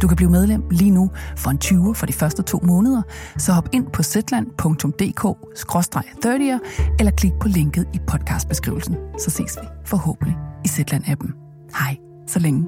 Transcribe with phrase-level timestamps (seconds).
[0.00, 3.02] Du kan blive medlem lige nu for en 20 for de første to måneder,
[3.38, 6.58] så hop ind på zetland.dk-30'er
[6.98, 8.96] eller klik på linket i podcastbeskrivelsen.
[9.18, 11.32] Så ses vi forhåbentlig i Zetland-appen.
[11.78, 12.66] Hej, så længe.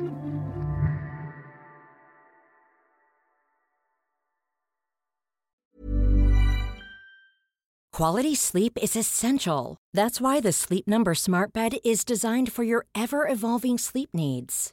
[7.97, 9.77] Quality sleep is essential.
[9.97, 14.73] That's why the Sleep Number Smart Bed is designed for your ever evolving sleep needs.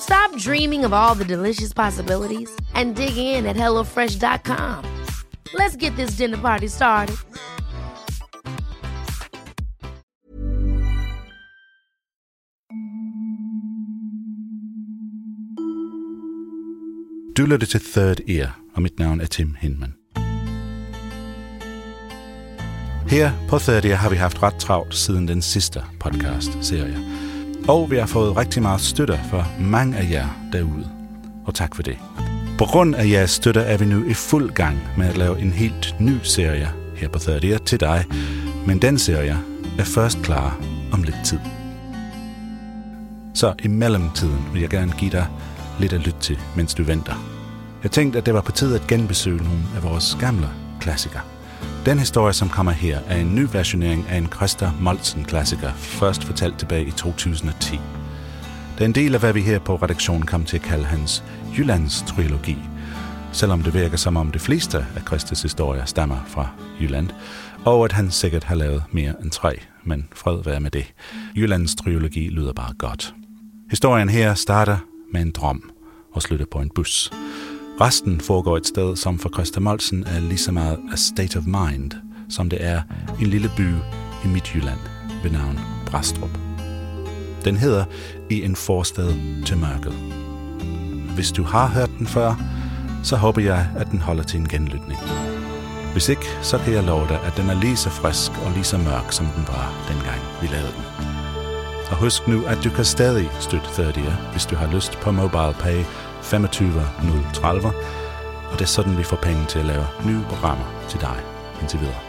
[0.00, 4.84] Stop dreaming of all the delicious possibilities and dig in at HelloFresh.com.
[5.54, 7.16] Let's get this dinner party started.
[17.36, 19.94] Du lytter til Third Ear, og mit navn er Tim Hinman.
[23.08, 27.31] Her på Third Ear har vi haft ret travlt siden den sidste podcast-serie.
[27.68, 30.88] Og vi har fået rigtig meget støtte for mange af jer derude.
[31.44, 31.96] Og tak for det.
[32.58, 35.52] På grund af jeres støtte er vi nu i fuld gang med at lave en
[35.52, 38.04] helt ny serie her på Third Ear til dig.
[38.66, 39.38] Men den serie
[39.78, 40.60] er først klar
[40.92, 41.38] om lidt tid.
[43.34, 45.26] Så i mellemtiden vil jeg gerne give dig
[45.80, 47.14] lidt at lytte til, mens du venter.
[47.82, 50.48] Jeg tænkte, at det var på tide at genbesøge nogle af vores gamle
[50.80, 51.22] klassikere.
[51.86, 56.58] Den historie, som kommer her, er en ny versionering af en Christa Moltzen-klassiker, først fortalt
[56.58, 57.80] tilbage i 2010.
[58.74, 61.24] Det er en del af, hvad vi her på redaktionen kom til at kalde hans
[61.58, 62.56] Jyllands trilogi,
[63.32, 66.48] selvom det virker som om de fleste af Christes historier stammer fra
[66.80, 67.08] Jylland,
[67.64, 70.94] og at han sikkert har lavet mere end tre, men fred være med det.
[71.36, 73.14] Jyllands trilogi lyder bare godt.
[73.70, 74.78] Historien her starter
[75.12, 75.70] med en drøm
[76.12, 77.10] og slutter på en bus.
[77.82, 81.44] Resten foregår et sted, som for Christa Molsen er lige så meget a state of
[81.46, 81.90] mind,
[82.28, 82.82] som det er
[83.20, 83.68] en lille by
[84.24, 84.78] i Midtjylland
[85.22, 86.38] ved navn Brastrup.
[87.44, 87.84] Den hedder
[88.30, 89.14] I en forstad
[89.46, 89.92] til mørket.
[91.14, 92.34] Hvis du har hørt den før,
[93.02, 95.00] så håber jeg, at den holder til en genlytning.
[95.92, 98.64] Hvis ikke, så kan jeg love dig, at den er lige så frisk og lige
[98.64, 101.06] så mørk, som den var dengang vi lavede den.
[101.90, 105.84] Og husk nu, at du kan stadig støtte 30'er, hvis du har lyst på MobilePay
[106.22, 106.82] 25
[107.34, 107.72] 030,
[108.50, 111.16] og det er sådan, vi får penge til at lave nye programmer til dig
[111.60, 112.00] indtil videre.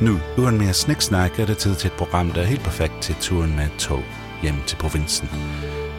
[0.00, 3.14] Nu, uden mere sniksnak, er det tid til et program, der er helt perfekt til
[3.20, 4.02] turen med tog
[4.42, 5.28] hjem til provinsen.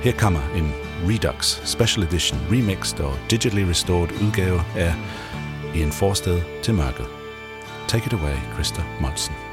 [0.03, 0.73] Her kommer en
[1.05, 4.93] Redux Special Edition remixed og digitally restored udgave af
[5.75, 7.05] I en forstad til mørket.
[7.87, 9.48] Take it away, Christa Molsen.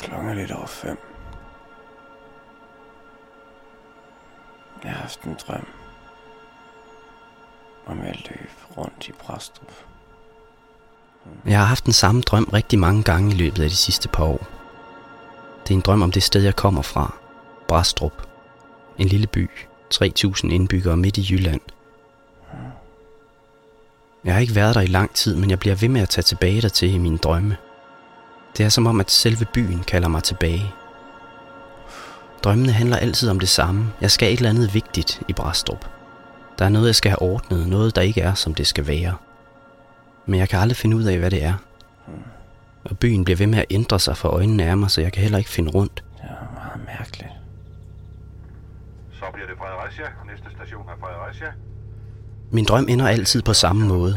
[0.00, 0.98] Klokken er lidt over fem.
[4.84, 5.66] Jeg har haft en drøm
[7.86, 9.72] om at løbe rundt i Brastrup.
[11.46, 14.24] Jeg har haft den samme drøm rigtig mange gange i løbet af de sidste par
[14.24, 14.46] år.
[15.62, 17.14] Det er en drøm om det sted, jeg kommer fra.
[17.68, 18.26] Brastrup.
[18.98, 19.50] En lille by.
[19.90, 21.60] 3000 indbyggere midt i Jylland.
[24.24, 26.22] Jeg har ikke været der i lang tid, men jeg bliver ved med at tage
[26.22, 27.56] tilbage dertil i mine drømme.
[28.56, 30.74] Det er som om, at selve byen kalder mig tilbage.
[32.44, 33.92] Drømmene handler altid om det samme.
[34.00, 35.84] Jeg skal et eller andet vigtigt i Brastrup.
[36.58, 39.14] Der er noget, jeg skal have ordnet, noget, der ikke er, som det skal være.
[40.26, 41.54] Men jeg kan aldrig finde ud af, hvad det er.
[42.84, 45.22] Og byen bliver ved med at ændre sig for øjnene af mig, så jeg kan
[45.22, 46.04] heller ikke finde rundt.
[46.16, 47.30] Det er meget mærkeligt.
[49.12, 50.06] Så bliver det Fredericia.
[50.30, 51.52] Næste station er Fredericia.
[52.50, 54.16] Min drøm ender altid på samme måde.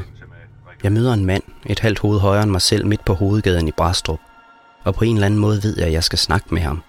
[0.83, 3.71] Jeg møder en mand, et halvt hoved højere end mig selv, midt på hovedgaden i
[3.71, 4.19] Brastrup.
[4.83, 6.83] Og på en eller anden måde ved jeg, at jeg skal snakke med ham.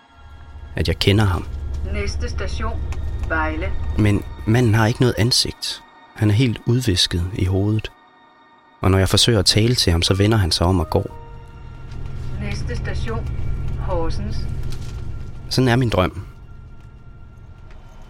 [0.77, 1.47] At jeg kender ham.
[1.93, 2.81] Næste station,
[3.29, 3.73] Vejle.
[3.99, 5.83] Men manden har ikke noget ansigt.
[6.15, 7.91] Han er helt udvisket i hovedet.
[8.81, 11.17] Og når jeg forsøger at tale til ham, så vender han sig om og går.
[12.41, 13.29] Næste station,
[13.81, 14.37] Horsens.
[15.51, 16.27] Sådan er min drøm.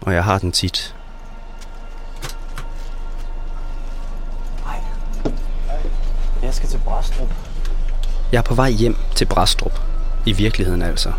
[0.01, 0.94] Og jeg har den tit.
[6.55, 7.29] Skal til Brastrup.
[8.31, 9.79] Jeg er på vej hjem til Brastrup.
[10.25, 11.11] I virkeligheden altså.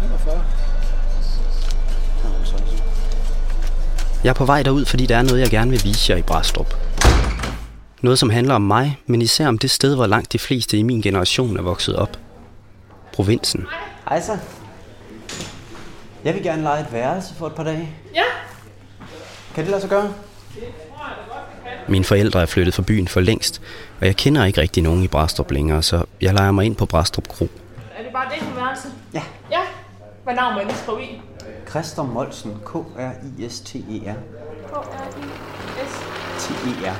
[0.00, 0.44] 45.
[4.24, 6.22] Jeg er på vej derud, fordi der er noget, jeg gerne vil vise jer i
[6.22, 6.74] Brastrup.
[8.02, 10.82] Noget, som handler om mig, men især om det sted, hvor langt de fleste i
[10.82, 12.18] min generation er vokset op.
[13.12, 13.66] Provinsen.
[14.08, 14.38] Hej så.
[16.24, 17.88] Jeg vil gerne lege et værelse for et par dage.
[18.14, 18.22] Ja.
[19.54, 20.12] Kan det lade sig gøre?
[21.90, 23.62] Mine forældre er flyttet fra byen for længst,
[24.00, 26.86] og jeg kender ikke rigtig nogen i Brastrup længere, så jeg leger mig ind på
[26.86, 27.44] Brastrup Kro.
[27.98, 28.88] Er det bare det på værelse?
[29.14, 29.22] Ja.
[29.50, 29.60] Ja.
[30.24, 31.20] Hvad navn må jeg skrive i?
[31.70, 32.52] Christer Molsen.
[32.66, 34.14] K-R-I-S-T-E-R.
[34.72, 35.92] K-R-I-S.
[36.38, 36.96] T-E-R.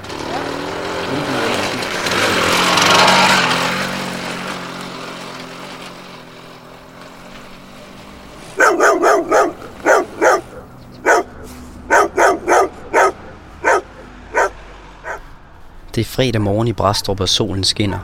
[16.01, 17.99] Det er fredag morgen i Brastrup, og solen skinner.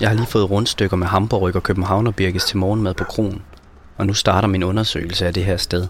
[0.00, 3.42] Jeg har lige fået rundstykker med hamburg og københavnerbirkes til morgenmad på kronen,
[3.96, 5.86] og nu starter min undersøgelse af det her sted.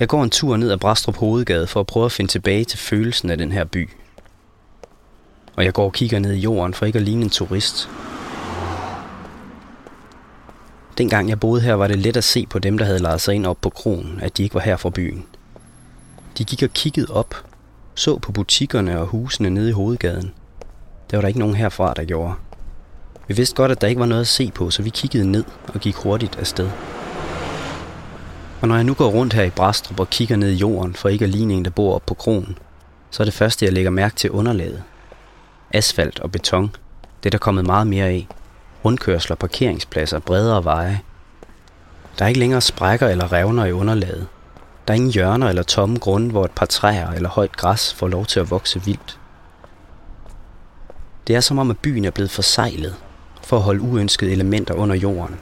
[0.00, 2.78] Jeg går en tur ned ad Brastrup Hovedgade for at prøve at finde tilbage til
[2.78, 3.90] følelsen af den her by.
[5.56, 7.88] Og jeg går og kigger ned i jorden for ikke at ligne en turist.
[10.98, 13.34] Dengang jeg boede her, var det let at se på dem, der havde lejet sig
[13.34, 15.26] ind op på kronen, at de ikke var her fra byen.
[16.38, 17.34] De gik og kiggede op,
[17.94, 20.32] så på butikkerne og husene nede i hovedgaden.
[21.10, 22.34] Der var der ikke nogen herfra, der gjorde.
[23.28, 25.44] Vi vidste godt, at der ikke var noget at se på, så vi kiggede ned
[25.74, 26.70] og gik hurtigt afsted.
[28.60, 31.08] Og når jeg nu går rundt her i Brastrup og kigger ned i jorden, for
[31.08, 32.58] ikke at ligne en, der bor oppe på kronen,
[33.10, 34.82] så er det første, jeg lægger mærke til underlaget.
[35.70, 36.76] Asfalt og beton.
[37.22, 38.28] Det er der kommet meget mere af.
[38.84, 41.00] Rundkørsler, parkeringspladser, bredere veje.
[42.18, 44.26] Der er ikke længere sprækker eller revner i underlaget.
[44.88, 48.08] Der er ingen hjørner eller tomme grunde, hvor et par træer eller højt græs får
[48.08, 49.20] lov til at vokse vildt.
[51.26, 52.96] Det er som om, at byen er blevet forsejlet
[53.42, 55.38] for at holde uønskede elementer under jorden.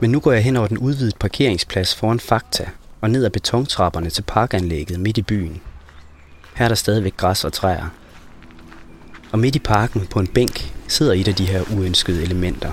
[0.00, 2.68] Men nu går jeg hen over den udvidede parkeringsplads foran Fakta
[3.00, 5.60] og ned ad betontrapperne til parkanlægget midt i byen.
[6.54, 7.88] Her er der stadigvæk græs og træer.
[9.32, 12.72] Og midt i parken på en bænk sidder et af de her uønskede elementer.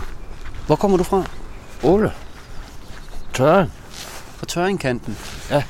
[0.65, 1.23] Hvor kommer du fra?
[1.83, 2.11] Ole.
[3.37, 3.71] Tøren.
[4.37, 5.17] Fra Tørringkanten.
[5.51, 5.63] Ja.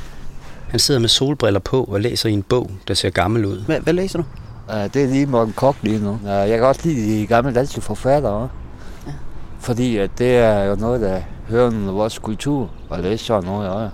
[0.70, 3.66] Han sidder med solbriller på og læser i en bog, der ser gammel ud.
[3.66, 4.26] Hvad, hvad læser du?
[4.70, 6.20] Ja, det er lige Morten Kok lige nu.
[6.26, 8.50] Ja, jeg kan også lide de gamle danske forfattere.
[9.08, 9.12] Ja.
[9.60, 13.92] Fordi at det er jo noget, der hører under vores kultur og læse sådan noget.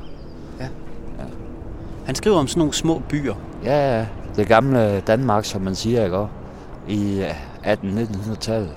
[0.60, 0.66] Ja.
[2.06, 3.36] Han skriver om sådan nogle små byer.
[3.64, 4.06] Ja, ja.
[4.36, 6.28] Det gamle Danmark, som man siger, ikke?
[6.88, 7.26] I
[7.64, 8.72] 1800-1900-tallet.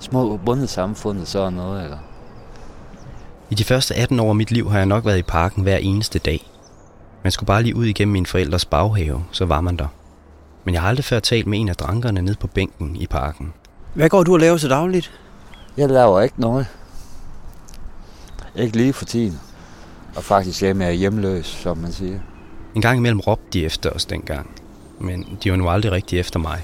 [0.00, 1.96] Små bundesamfund og sådan noget, ikke?
[3.50, 5.76] I de første 18 år af mit liv har jeg nok været i parken hver
[5.76, 6.50] eneste dag.
[7.22, 9.86] Man skulle bare lige ud igennem min forældres baghave, så var man der.
[10.64, 13.52] Men jeg har aldrig før talt med en af drankerne ned på bænken i parken.
[13.94, 15.12] Hvad går du og laver så dagligt?
[15.76, 16.66] Jeg laver ikke noget.
[18.56, 19.40] Ikke lige for tiden.
[20.16, 22.18] Og faktisk hjemme er jeg hjemløs, som man siger.
[22.74, 24.50] En gang imellem råbte de efter os dengang.
[25.00, 26.62] Men de var nu aldrig rigtig efter mig.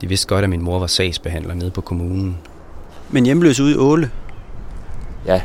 [0.00, 2.38] De vidste godt, at min mor var sagsbehandler nede på kommunen.
[3.10, 4.10] Men hjemløs ude i Åle.
[5.26, 5.42] Ja,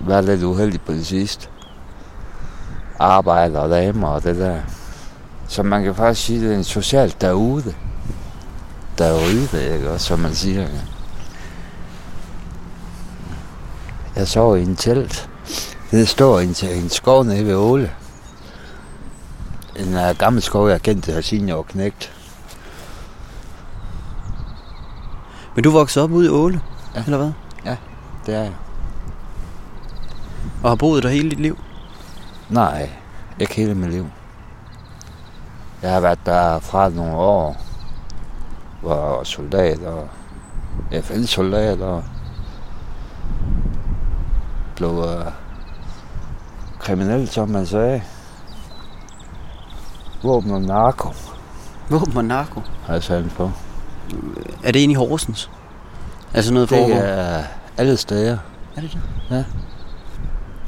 [0.00, 1.48] var lidt uheldig på det sidste.
[2.98, 4.60] Arbejder og damer og det der.
[5.48, 7.74] Så man kan faktisk sige, at det er en socialt derude.
[8.98, 9.90] Derude, ikke?
[9.90, 10.60] Også, som man siger.
[10.62, 10.68] ja.
[14.16, 15.30] Jeg sov i en telt.
[15.90, 17.92] Det står i en, en skov nede ved Åle.
[19.76, 22.12] En uh, gammel skov, jeg kendte her siden jeg var knægt.
[25.54, 26.60] Men du voksede op ude i Åle,
[26.94, 27.02] Ja.
[27.04, 27.32] eller hvad?
[28.26, 28.52] Det er jeg.
[30.62, 31.58] Og har boet der hele dit liv?
[32.48, 32.90] Nej,
[33.38, 34.06] ikke hele mit liv.
[35.82, 37.56] Jeg har været der fra nogle år,
[38.82, 40.08] hvor jeg var soldat og
[41.02, 42.04] FN-soldat og
[44.76, 45.04] blev uh,
[46.78, 48.02] kriminel, som man sagde.
[50.22, 51.08] Våben og narko,
[51.90, 52.60] Våben og narko.
[52.86, 53.50] har jeg sat på.
[54.64, 55.50] Er det inde i Horsens?
[56.34, 56.94] Altså noget Det foregår?
[56.96, 57.44] er
[57.76, 58.38] alle steder.
[58.76, 58.98] er det
[59.30, 59.44] det?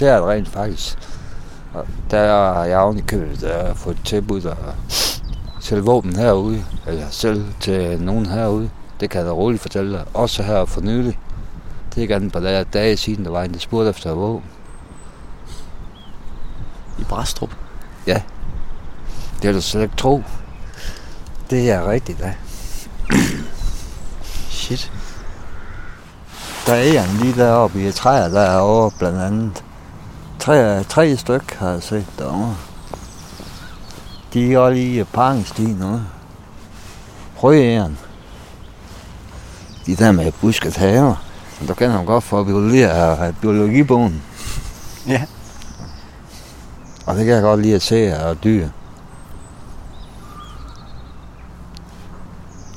[0.00, 0.98] Det er det rent faktisk.
[1.74, 4.56] Og der har jeg oven i købet der fået tilbud at
[5.60, 8.70] sælge våben herude, eller selv til nogen herude.
[9.00, 10.04] Det kan jeg da roligt fortælle dig.
[10.14, 11.18] Også her for nylig.
[11.90, 14.50] Det er ikke andet på der dage siden, der var en, der spurgte efter våben.
[16.98, 17.50] I Brastrup?
[18.06, 18.22] Ja.
[19.42, 20.22] Det er du slet ikke tro.
[21.50, 22.34] Det er rigtigt, da.
[24.50, 24.92] Shit.
[26.66, 29.64] Der er en lige deroppe i træer derovre, blandt andet.
[30.40, 32.56] Tre, tre styk har jeg set derovre.
[34.32, 36.00] De er også lige parringstien nu.
[37.36, 37.98] Røgæren.
[39.86, 41.14] De der med busket haver.
[41.68, 42.84] Du kender ham godt for at biologi
[43.40, 44.22] biologibogen.
[45.06, 45.22] Ja.
[47.06, 48.68] Og det kan jeg godt lide at se af dyr.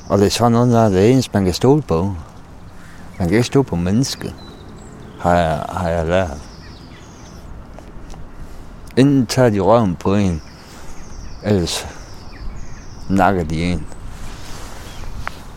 [0.08, 2.14] Og det er sådan noget, der er det eneste, man kan stole på.
[3.18, 4.34] Man kan ikke stole på mennesket,
[5.20, 6.53] har jeg, har jeg lært.
[8.96, 10.42] Enten tager de røven på en,
[11.44, 11.86] ellers
[13.10, 13.86] nakker de en.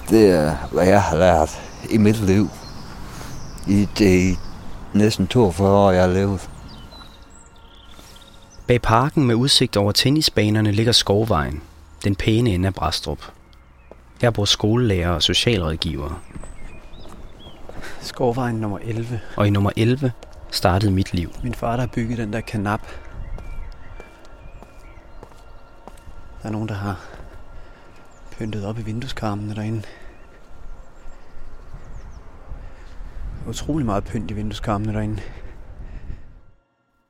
[0.10, 2.50] Det er, hvad jeg har lært i mit liv.
[3.68, 4.36] I de
[4.94, 6.50] næsten 42 år, jeg har levet.
[8.68, 11.62] Bag parken med udsigt over tennisbanerne ligger Skovvejen,
[12.04, 13.20] den pæne ende af Brastrup.
[14.22, 16.16] Her bor skolelærer og socialrådgivere.
[18.02, 19.20] Skovvejen nummer 11.
[19.36, 20.12] Og i nummer 11
[20.52, 21.32] startede mit liv.
[21.44, 22.82] Min far, der har bygget den der kanap.
[26.42, 27.10] Der er nogen, der har
[28.38, 29.84] pyntet op i vindueskarmene derinde.
[33.48, 35.22] Utrolig meget pynt i vindueskarmene derinde.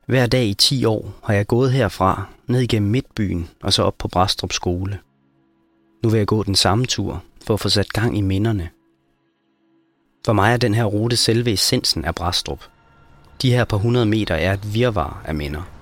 [0.05, 3.97] Hver dag i 10 år har jeg gået herfra, ned igennem Midtbyen og så op
[3.97, 4.99] på Brastrup skole.
[6.03, 8.69] Nu vil jeg gå den samme tur for at få sat gang i minderne.
[10.25, 12.63] For mig er den her rute selve essensen af Brastrup.
[13.41, 15.76] De her par hundrede meter er et virvar af minder.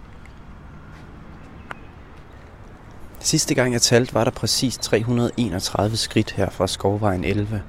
[3.26, 7.62] Sidste gang jeg talte, var der præcis 331 skridt her fra Skovvejen 11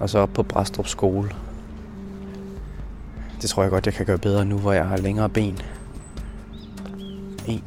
[0.00, 1.30] og så op på Brastrup skole.
[3.42, 5.58] Det tror jeg godt, jeg kan gøre bedre nu, hvor jeg har længere ben.
[7.48, 7.62] 1,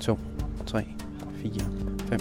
[0.00, 0.18] 2,
[0.66, 0.86] 3,
[1.42, 1.52] 4,
[2.08, 2.20] 5.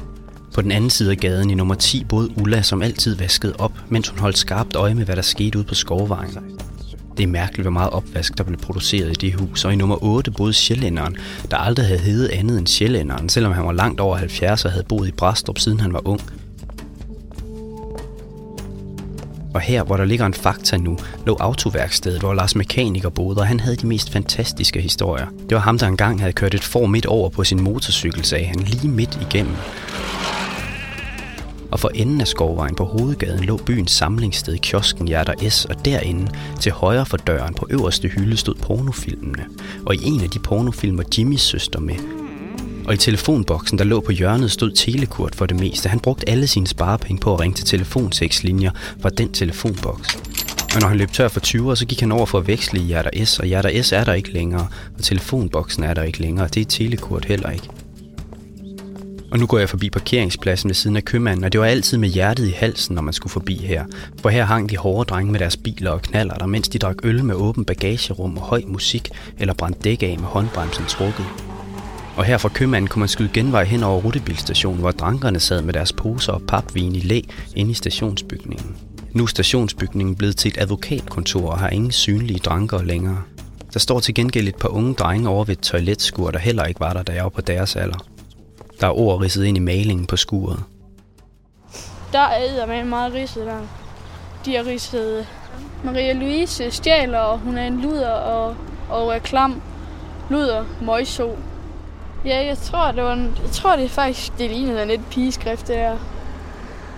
[0.55, 3.73] På den anden side af gaden i nummer 10 boede Ulla, som altid vaskede op,
[3.89, 6.58] mens hun holdt skarpt øje med, hvad der skete ude på Skovvejen.
[7.19, 9.65] Det er mærkeligt, hvor meget opvask, der blev produceret i det hus.
[9.65, 11.15] Og i nummer 8 boede sjællænderen,
[11.51, 14.83] der aldrig havde heddet andet end sjællænderen, selvom han var langt over 70 og havde
[14.83, 16.21] boet i Brastrup, siden han var ung.
[19.53, 23.47] Og her, hvor der ligger en fakta nu, lå autoværkstedet, hvor Lars Mekaniker boede, og
[23.47, 25.27] han havde de mest fantastiske historier.
[25.49, 28.45] Det var ham, der engang havde kørt et for midt over på sin motorcykel, sagde
[28.45, 29.55] han, lige midt igennem.
[31.71, 36.31] Og for enden af Skovvejen på hovedgaden lå byens samlingssted kiosken Hjerter S, og derinde,
[36.59, 39.45] til højre for døren på øverste hylde, stod pornofilmene.
[39.85, 41.95] Og i en af de pornofilm var Jimmys søster med,
[42.89, 45.89] og i telefonboksen, der lå på hjørnet, stod Telekurt for det meste.
[45.89, 48.71] Han brugte alle sine sparepenge på at ringe til telefonsekslinjer
[49.01, 50.17] fra den telefonboks.
[50.75, 52.83] Og når han løb tør for 20 så gik han over for at veksle i
[52.83, 56.45] Hjerter S, og Hjerter S er der ikke længere, og telefonboksen er der ikke længere,
[56.45, 57.69] og det er Telekurt heller ikke.
[59.31, 62.09] Og nu går jeg forbi parkeringspladsen ved siden af købmanden, og det var altid med
[62.09, 63.85] hjertet i halsen, når man skulle forbi her.
[64.21, 66.95] For her hang de hårde drenge med deres biler og knaller der, mens de drak
[67.03, 71.25] øl med åben bagagerum og høj musik, eller brændte dæk af med håndbremsen trukket.
[72.15, 75.73] Og her fra købmanden kunne man skyde genvej hen over rutebilstationen, hvor drankerne sad med
[75.73, 77.21] deres poser og papvin i læ
[77.55, 78.75] inde i stationsbygningen.
[79.13, 83.23] Nu er stationsbygningen blevet til et advokatkontor og har ingen synlige dranker længere.
[83.73, 86.79] Der står til gengæld et par unge drenge over ved et toiletskur, der heller ikke
[86.79, 88.05] var der, da jeg var på deres alder.
[88.79, 90.63] Der er ord ridset ind i malingen på skuret.
[92.11, 93.59] Der er med meget ridset der.
[94.45, 95.25] De har ridset øh,
[95.83, 98.55] Maria Louise stjæler, og hun er en luder og,
[98.89, 99.61] og er klam.
[100.29, 101.37] Luder, møjso.
[102.25, 105.67] Ja, jeg tror, det var en, jeg tror, det er faktisk, det ligner lidt pigeskrift,
[105.67, 105.97] det her.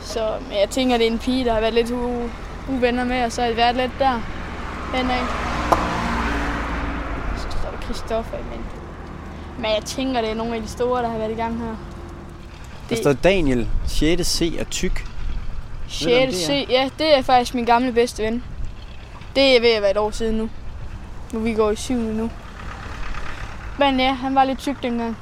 [0.01, 3.23] Så men jeg tænker, det er en pige, der har været lidt u- uvenner med,
[3.23, 4.19] og så har det været lidt der.
[4.93, 5.27] Henrik.
[7.37, 8.80] Så står der Christoffer mente
[9.57, 11.75] men jeg tænker, det er nogle af de store, der har været i gang her.
[12.89, 14.27] Der står Daniel, 6.
[14.27, 15.05] C er tyk.
[15.87, 16.35] 6.
[16.35, 18.43] C, ja, det er faktisk min gamle bedste ven.
[19.35, 20.49] Det er ved at være et år siden nu.
[21.33, 21.93] Nu vi går i 7.
[21.93, 22.29] nu.
[23.79, 25.17] Men ja, han var lidt tyk dengang.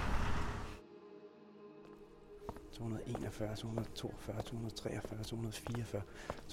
[3.39, 6.01] 241, 242, 243, 244,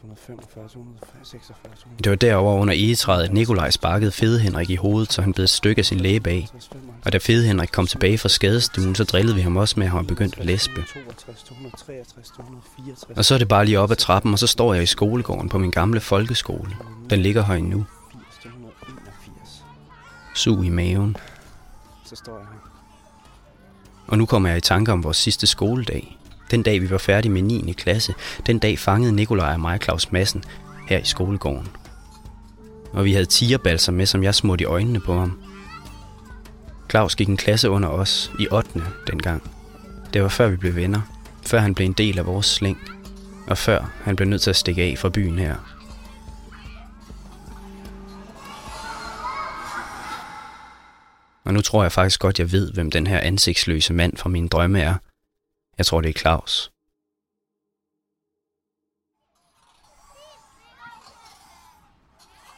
[0.01, 2.05] 245, 246, 200.
[2.05, 5.43] Det var derovre under egetræet, at Nikolaj sparkede Fede Henrik i hovedet, så han blev
[5.43, 6.49] et stykke af sin læge bag.
[7.05, 9.91] Og da Fede Henrik kom tilbage fra skadestuen, så drillede vi ham også med, at
[9.91, 10.75] han var begyndt at læspe.
[10.75, 13.19] 262, 263, 264.
[13.19, 15.49] Og så er det bare lige op ad trappen, og så står jeg i skolegården
[15.49, 16.77] på min gamle folkeskole.
[17.11, 17.87] Den ligger her endnu.
[20.35, 21.17] sug i maven.
[22.05, 22.71] Så står jeg her.
[24.07, 26.19] Og nu kommer jeg i tanke om vores sidste skoledag.
[26.51, 27.73] Den dag, vi var færdige med 9.
[27.73, 28.15] klasse.
[28.47, 30.45] Den dag fangede Nikolaj og mig Claus Madsen
[30.89, 31.69] her i skolegården.
[32.93, 35.41] Og vi havde tigerbalser med, som jeg smurte i øjnene på ham.
[36.91, 38.83] Claus gik en klasse under os i 8.
[39.07, 39.51] dengang.
[40.15, 41.01] Det var før vi blev venner.
[41.47, 42.79] Før han blev en del af vores slæng.
[43.47, 45.55] Og før han blev nødt til at stikke af fra byen her.
[51.45, 54.49] Og nu tror jeg faktisk godt, jeg ved, hvem den her ansigtsløse mand fra mine
[54.49, 54.95] drømme er.
[55.79, 56.71] Jeg tror, det er Claus.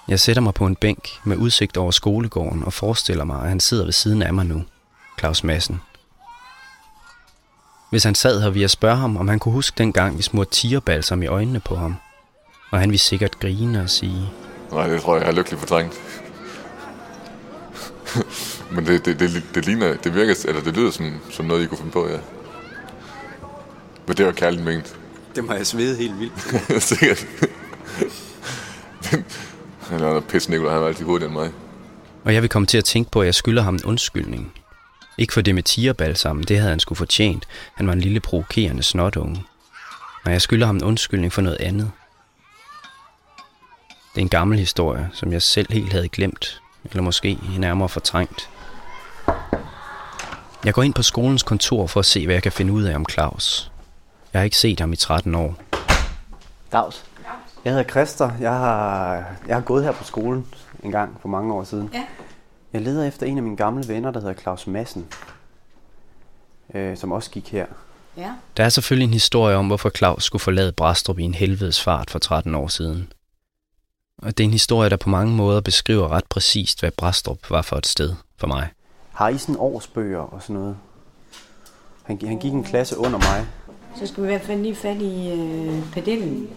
[0.08, 3.60] Jeg sætter mig på en bænk med udsigt over skolegården og forestiller mig, at han
[3.60, 4.64] sidder ved siden af mig nu.
[5.18, 5.80] Claus Madsen.
[7.90, 10.50] Hvis han sad her, ville jeg spørge ham, om han kunne huske dengang, vi smurte
[10.50, 11.96] tigerbalsam i øjnene på ham.
[12.70, 14.30] Og han ville sikkert grine og sige,
[14.72, 16.00] Nej, det tror jeg, jeg er lykkelig fortrængt.
[18.74, 21.66] Men det, det, det, det, ligner, det virker, eller det lyder som, som noget, I
[21.66, 22.18] kunne finde på, ja.
[24.08, 24.96] Men det var kærligt ment.
[25.34, 26.82] Det må jeg svede helt vildt.
[26.88, 27.26] Sikkert.
[29.80, 31.50] Han er noget pis, Nicolai, han var altid hurtigere end mig.
[32.24, 34.52] Og jeg vil komme til at tænke på, at jeg skylder ham en undskyldning.
[35.18, 37.44] Ikke for det med tigerbalsam, det havde han skulle fortjent.
[37.74, 39.44] Han var en lille provokerende snotunge.
[40.24, 41.90] Og jeg skylder ham en undskyldning for noget andet.
[44.14, 48.48] Det er en gammel historie, som jeg selv helt havde glemt, eller måske nærmere fortrængt.
[50.64, 52.94] Jeg går ind på skolens kontor for at se, hvad jeg kan finde ud af
[52.94, 53.70] om Claus.
[54.32, 55.54] Jeg har ikke set ham i 13 år.
[56.72, 57.04] Dags.
[57.64, 58.30] Jeg hedder Christer.
[58.40, 59.14] Jeg har,
[59.46, 60.46] jeg har gået her på skolen
[60.82, 61.90] en gang for mange år siden.
[61.94, 62.04] Ja.
[62.72, 65.06] Jeg leder efter en af mine gamle venner, der hedder Claus Madsen,
[66.74, 67.66] øh, som også gik her.
[68.16, 68.32] Ja.
[68.56, 72.10] Der er selvfølgelig en historie om, hvorfor Claus skulle forlade Brastrup i en helvedes fart
[72.10, 73.12] for 13 år siden.
[74.22, 77.62] Og det er en historie, der på mange måder beskriver ret præcist, hvad Brastrup var
[77.62, 78.68] for et sted for mig.
[79.12, 80.76] Har I sådan årsbøger og sådan noget?
[82.02, 83.46] Han, han gik en klasse under mig.
[83.98, 86.48] Så skal vi i hvert fald lige fat i øh, pedellen.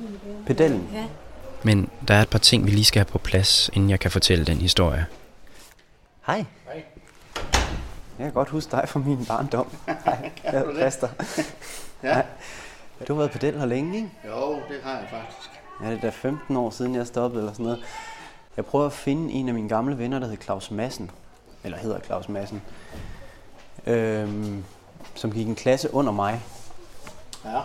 [0.45, 0.89] Pedellen?
[0.93, 1.05] Ja.
[1.63, 4.11] Men der er et par ting, vi lige skal have på plads, inden jeg kan
[4.11, 5.05] fortælle den historie.
[6.27, 6.45] Hej.
[8.19, 9.67] Jeg kan godt huske dig fra min barndom.
[10.05, 11.07] Hej, jeg hedder Christer.
[12.03, 12.13] Ja.
[12.13, 12.25] Hej.
[13.07, 14.09] Du har været pedel her længe, ikke?
[14.27, 15.49] Jo, det har jeg faktisk.
[15.83, 17.79] Ja, det er da 15 år siden, jeg stoppede eller sådan noget.
[18.57, 21.11] Jeg prøver at finde en af mine gamle venner, der hedder Claus Madsen.
[21.63, 22.61] Eller hedder Claus Madsen.
[23.87, 24.63] Øhm,
[25.15, 26.41] som gik en klasse under mig.
[27.45, 27.59] Ja.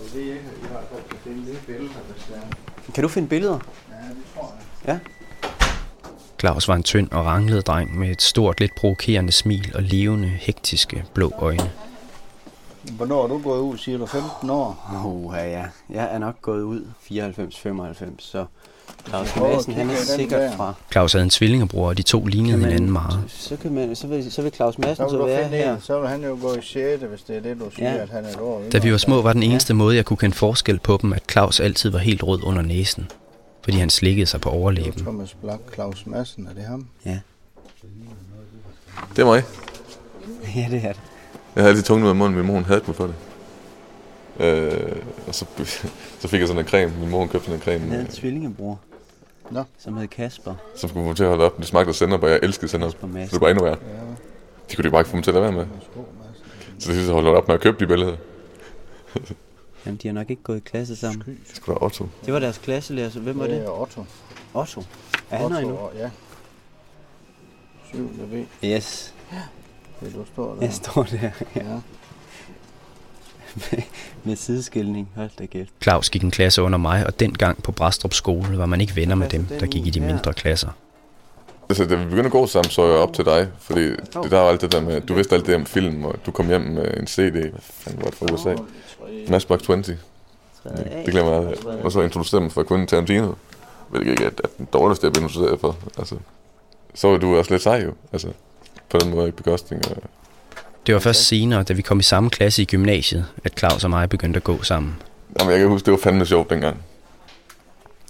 [0.00, 2.92] Altså det, jeg, jeg har godt kan finde det billeder, hvis det er.
[2.94, 3.58] Kan du finde billeder?
[3.90, 4.88] Ja, det tror jeg.
[4.88, 4.98] Ja.
[6.40, 10.28] Claus var en tynd og ranglet dreng med et stort, lidt provokerende smil og levende,
[10.28, 11.70] hektiske blå øjne.
[12.96, 14.06] Hvornår er du gået ud, siger du?
[14.06, 15.02] 15 år?
[15.04, 15.64] Uh, ja.
[15.90, 18.46] Jeg er nok gået ud 94-95, så
[19.08, 20.56] Claus Madsen, han er sikkert der.
[20.56, 20.74] fra...
[20.92, 23.20] Claus havde en tvillingebror, og de to lignede Jamen, hinanden meget.
[23.28, 25.74] Så, kan man, så, vil, så vil Claus Så Madsen så du være her.
[25.74, 27.02] en, så vil han jo gå i 6.
[27.02, 28.02] hvis det er det, du siger, Ja.
[28.02, 29.48] at han er et år Da vi var små, var den Ja.
[29.48, 32.62] eneste måde, jeg kunne kende forskel på dem, at Claus altid var helt rød under
[32.62, 33.10] næsen.
[33.64, 34.92] Fordi han slikkede sig på Det er overlæben.
[35.02, 36.86] Thomas Black, Claus Madsen, er det ham?
[37.06, 37.18] Ja.
[39.16, 39.42] Det er mig.
[40.56, 41.00] Ja, det er det.
[41.56, 43.14] Jeg havde altid tungen ud af munden, min mor hun havde mig for det.
[44.38, 45.44] Øh, og så,
[46.20, 46.92] så fik jeg sådan en creme.
[47.00, 48.80] Min mor købte sådan en creme, Han havde en tvillingebror,
[49.50, 49.64] Nå.
[49.78, 50.54] som hed Kasper.
[50.76, 51.58] som skulle få til at holde op.
[51.58, 52.90] Det smagte af sennep, og jeg elskede sennep.
[52.90, 52.96] Så
[53.32, 53.76] det var endnu værre.
[54.70, 55.66] De kunne de bare ikke få mig til at lade være med.
[56.78, 58.16] Så det sidste jeg holdt op med at købe de billeder.
[59.86, 61.22] Jamen, de har nok ikke gået i klasse sammen.
[61.48, 62.08] Det skulle være Otto.
[62.26, 63.64] Det var deres klasselærer, så hvem var Det det?
[63.64, 64.04] er Otto.
[64.54, 64.82] Otto.
[65.30, 65.76] Er han her Otto, endnu?
[65.76, 66.10] og- Ja.
[67.92, 67.98] 7.
[68.32, 68.44] V.
[68.64, 69.14] Yes.
[70.00, 70.60] Det du står der.
[70.62, 71.30] Jeg står der, ja.
[71.56, 71.62] Ja.
[74.24, 75.08] Med, sideskilning.
[75.16, 75.70] Hold da kæft.
[75.82, 79.14] Claus gik en klasse under mig, og dengang på Brastrup skole var man ikke venner
[79.14, 80.68] med dem, der gik i de mindre klasser.
[81.68, 83.48] Altså, da vi begyndte at gå sammen, så jeg op til dig.
[83.58, 86.14] Fordi det der var alt det der med, du vidste alt det om film, og
[86.26, 87.32] du kom hjem med en CD.
[87.32, 88.54] Hvad fanden var det fra USA?
[89.30, 89.76] Matchbox 20.
[89.76, 89.98] Det,
[90.64, 91.48] det glemmer jeg.
[91.48, 91.84] aldrig.
[91.84, 93.32] Og så introducerede mig for Quentin Tarantino.
[93.90, 95.76] Hvilket ikke er, den dårligste, jeg blev introduceret for.
[95.98, 96.16] Altså,
[96.94, 97.92] så var du også lidt sej jo.
[98.12, 98.28] Altså,
[98.90, 99.82] på den måde, ikke bekostning.
[99.90, 99.96] Og,
[100.86, 103.90] Det var først senere, da vi kom i samme klasse i gymnasiet, at Claus og
[103.90, 104.96] mig begyndte at gå sammen.
[105.40, 106.82] Jamen, jeg kan huske, det var fandme sjovt dengang.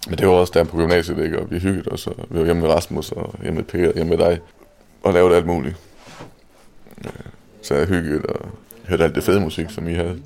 [0.08, 1.38] Men det var også der på gymnasiet, ikke?
[1.38, 3.94] Og vi hyggede os, og vi var hjemme med Rasmus, og hjemme med Per, og
[3.94, 4.40] hjemme med dig.
[5.02, 5.76] Og lavede alt muligt.
[7.04, 7.10] Øh,
[7.62, 8.48] Så jeg hyggede, og
[8.88, 10.20] hørte alt det fede musik, som I havde.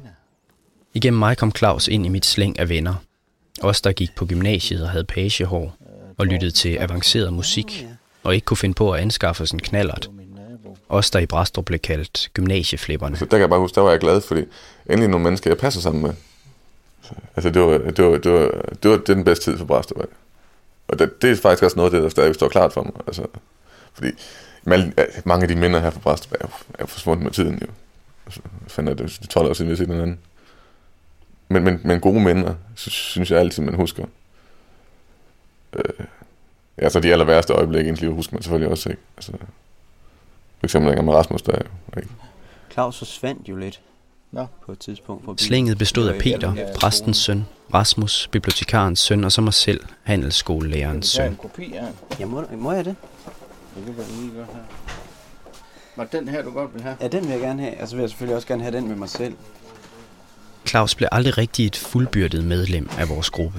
[0.95, 2.95] Igennem mig kom Claus ind i mit slæng af venner.
[3.63, 5.77] Os, der gik på gymnasiet og havde pagehår,
[6.19, 7.87] og lyttede til avanceret musik,
[8.23, 10.11] og ikke kunne finde på at anskaffe os en knallert.
[10.89, 13.17] Os, der i Brastrup blev kaldt gymnasieflipperne.
[13.17, 14.45] Så der kan jeg bare huske, der var jeg glad, fordi
[14.87, 16.13] endelig nogle mennesker, jeg passer sammen med.
[17.03, 18.49] Så, altså, det var, det var, det var,
[18.83, 20.09] det var, det var den bedste tid for Brastrup.
[20.89, 22.93] Og det, det er faktisk også noget af det, der stadig står klart for mig.
[23.07, 23.27] Altså,
[23.93, 24.09] Fordi
[25.25, 27.67] mange af de minder her fra Brastrup er, er forsvundet med tiden jo.
[28.27, 30.19] Altså, fandt jeg, det, 12 år siden, vi har set den anden.
[31.49, 34.05] Men, men, men gode minder, synes jeg altid, man husker.
[35.73, 36.07] Øh,
[36.79, 39.03] ja, så de aller værste øjeblikke i ens liv husker man selvfølgelig også, ikke?
[39.17, 39.33] Altså,
[40.65, 41.59] for eksempel dengang med Rasmus, der er
[41.97, 42.13] jo, ikke?
[42.73, 43.81] Claus forsvandt jo lidt
[44.33, 44.47] Nå.
[44.67, 45.25] på et tidspunkt.
[45.25, 51.13] Fra Slænget bestod af Peter, præstens søn, Rasmus, bibliotekarens søn, og så mig selv, handelsskolelærerens
[51.13, 51.37] Det er en søn.
[51.37, 51.87] kopi af.
[52.21, 52.97] Ja, må, må jeg det?
[53.77, 54.61] Det kan være lige godt her.
[55.97, 56.97] Var den her, du godt vil have?
[57.01, 57.81] Ja, den vil jeg gerne have.
[57.81, 59.35] Og så vil jeg selvfølgelig også gerne have den med mig selv.
[60.67, 63.59] Claus blev aldrig rigtig et fuldbyrdet medlem af vores gruppe.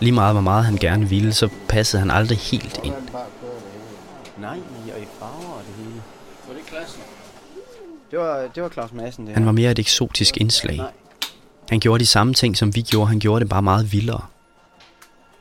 [0.00, 2.94] Lige meget hvor meget han gerne ville, så passede han aldrig helt ind.
[4.40, 4.58] Nej,
[4.94, 6.02] og i farver og det hele.
[6.48, 6.54] Var
[8.10, 10.80] det var, det var Claus Madsen, det Han var mere et eksotisk indslag.
[11.70, 13.06] Han gjorde de samme ting, som vi gjorde.
[13.06, 14.20] Han gjorde det bare meget vildere.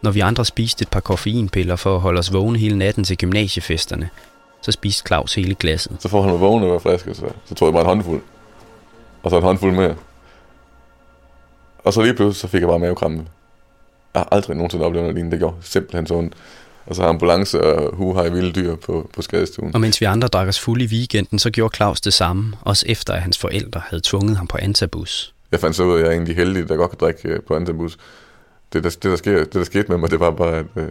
[0.02, 3.18] Når vi andre spiste et par koffeinpiller for at holde os vågne hele natten til
[3.18, 4.10] gymnasiefesterne,
[4.62, 5.98] så spiste Claus hele glasset.
[6.00, 8.22] Så får han mig vågne og var frisk, så, så tog jeg bare en håndfuld.
[9.24, 9.96] Og så en håndfuld mere.
[11.84, 13.26] Og så lige pludselig, så fik jeg bare mavekrampe.
[14.14, 15.32] Jeg har aldrig nogensinde oplevet noget lignende.
[15.32, 16.34] Det gjorde simpelthen sådan.
[16.86, 19.76] Og så ambulance og huhej vilde dyr på, på skadestuen.
[19.76, 22.86] Og mens vi andre drak os fuld i weekenden, så gjorde Claus det samme, også
[22.88, 25.34] efter at hans forældre havde tvunget ham på antabus.
[25.52, 27.00] Jeg fandt så ud af, at jeg er en af de heldige, der godt kan
[27.00, 27.98] drikke øh, på antabus.
[28.74, 30.90] Det, der, det, der, sker, det, der skete med mig, det var bare, at, øh,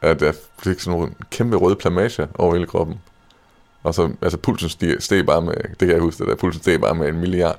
[0.00, 3.00] at jeg fik sådan nogle kæmpe røde plamager over hele kroppen.
[3.82, 6.80] Og så, altså pulsen steg, steg bare med, det kan jeg huske, der, pulsen steg
[6.80, 7.58] bare med en milliard.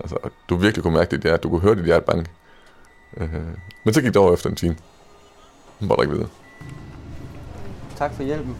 [0.00, 0.16] Altså,
[0.48, 2.30] du virkelig kunne mærke dit hjerte, du kunne høre dit hjerte banke.
[3.16, 3.28] Øh,
[3.84, 4.76] men så gik det over efter en time.
[5.80, 6.28] Der ikke videre.
[7.96, 8.56] Tak for hjælpen.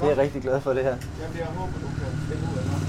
[0.00, 0.90] Det er jeg rigtig glad for, det her.
[0.90, 2.82] Jamen, jeg håber, du kan finde ud af noget.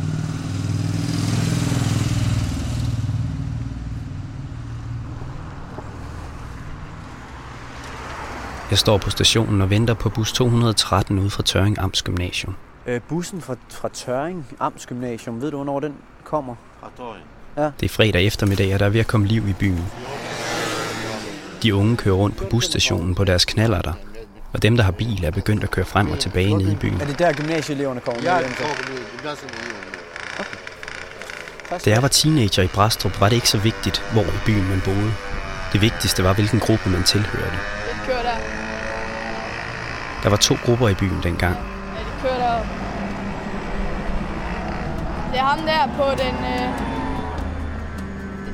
[8.69, 12.55] Jeg står på stationen og venter på bus 213 ude fra Tøring Amts Gymnasium.
[12.85, 16.55] Øh, bussen fra, fra Tøring Amts Gymnasium, ved du, hvornår den kommer?
[16.79, 17.23] Fra Døjen.
[17.57, 17.71] Ja.
[17.79, 19.85] Det er fredag eftermiddag, og der er ved at komme liv i byen.
[21.63, 23.93] De unge kører rundt på busstationen på deres knallerter,
[24.53, 27.01] og dem, der har bil, er begyndt at køre frem og tilbage nede i byen.
[27.01, 28.39] Er det der, gymnasieeleverne kommer Ja, med?
[28.39, 28.65] det hjem til?
[28.65, 28.77] tror jeg,
[29.23, 29.49] det er sådan
[31.71, 31.85] noget.
[31.85, 34.81] Da jeg var teenager i Brastrup, var det ikke så vigtigt, hvor i byen man
[34.85, 35.13] boede.
[35.73, 37.51] Det vigtigste var, hvilken gruppe man tilhørte.
[37.55, 38.35] De kører der.
[40.23, 41.55] Der var to grupper i byen dengang.
[41.55, 42.59] Ja, de kører der.
[45.31, 46.35] Det er ham der på den...
[46.45, 46.88] Øh,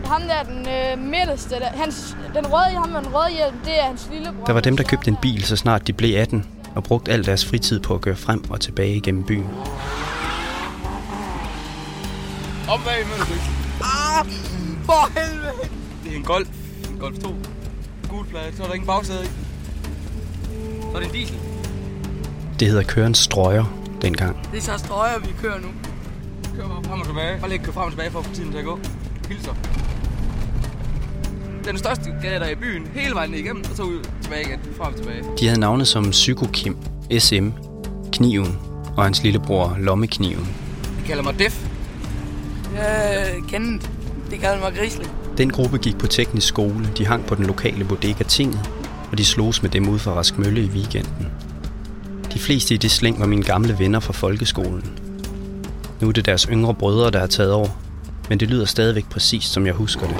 [0.05, 3.79] ham der, den øh, midterste, der, hans, den røde, ham med den røde hjelm, det
[3.79, 4.45] er hans lillebror.
[4.45, 7.25] Der var dem, der købte en bil, så snart de blev 18, og brugte al
[7.25, 9.47] deres fritid på at køre frem og tilbage gennem byen.
[12.69, 13.41] Op bag med det.
[13.81, 14.25] Ah,
[14.85, 15.69] for helvede.
[16.03, 16.47] Det er en Golf.
[16.91, 17.35] En Golf 2.
[18.09, 18.55] Gul plade.
[18.57, 19.27] Så er der ingen bagsæde i.
[20.81, 21.37] Så er det en diesel.
[22.59, 23.65] Det hedder køre en strøger
[24.01, 24.49] dengang.
[24.51, 25.67] Det er så strøger, vi kører nu.
[26.55, 27.39] Kører bare frem og tilbage.
[27.39, 28.79] Bare lige køre frem og tilbage for at få tiden til at gå.
[29.29, 29.53] Hilser.
[31.67, 34.59] Den største gade, der i byen, hele vejen igennem, og så ud tilbage igen.
[34.77, 35.23] Frem og tilbage.
[35.39, 36.77] De havde navne som Psykokim,
[37.19, 37.49] SM,
[38.11, 38.57] Kniven
[38.97, 40.47] og hans lillebror Lommekniven.
[41.01, 41.67] De kalder mig Def.
[42.75, 43.89] Ja, Kenneth.
[44.31, 45.11] De kalder mig Grisling.
[45.37, 48.69] Den gruppe gik på teknisk skole, de hang på den lokale bodega Tinget,
[49.11, 51.27] og de slogs med dem ud fra Raskmølle i weekenden.
[52.33, 54.99] De fleste i det slæng var mine gamle venner fra folkeskolen.
[56.01, 57.67] Nu er det deres yngre brødre, der har taget over,
[58.29, 60.15] men det lyder stadigvæk præcis, som jeg husker det.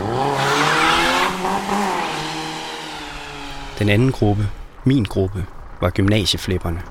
[3.79, 4.49] Den anden gruppe,
[4.83, 5.45] min gruppe,
[5.81, 6.81] var gymnasieflipperne.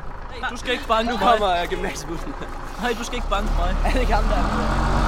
[0.51, 2.33] Du skal ikke banke Nu kommer jeg gymnasiebussen.
[2.81, 3.77] Nej, du skal ikke banke mig.
[3.87, 5.05] Er det ikke ham der?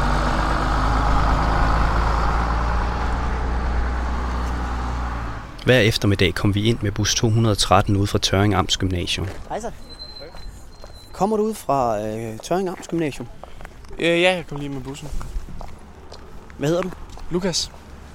[5.64, 9.28] Hver eftermiddag kom vi ind med bus 213 ud fra Tøring Amts Gymnasium.
[9.48, 9.70] Hej så.
[11.12, 13.28] Kommer du ud fra øh, Tøring Amts Gymnasium?
[13.98, 15.08] Øh, ja, jeg kom lige med bussen.
[16.58, 16.90] Hvad hedder du?
[17.30, 17.70] Lukas.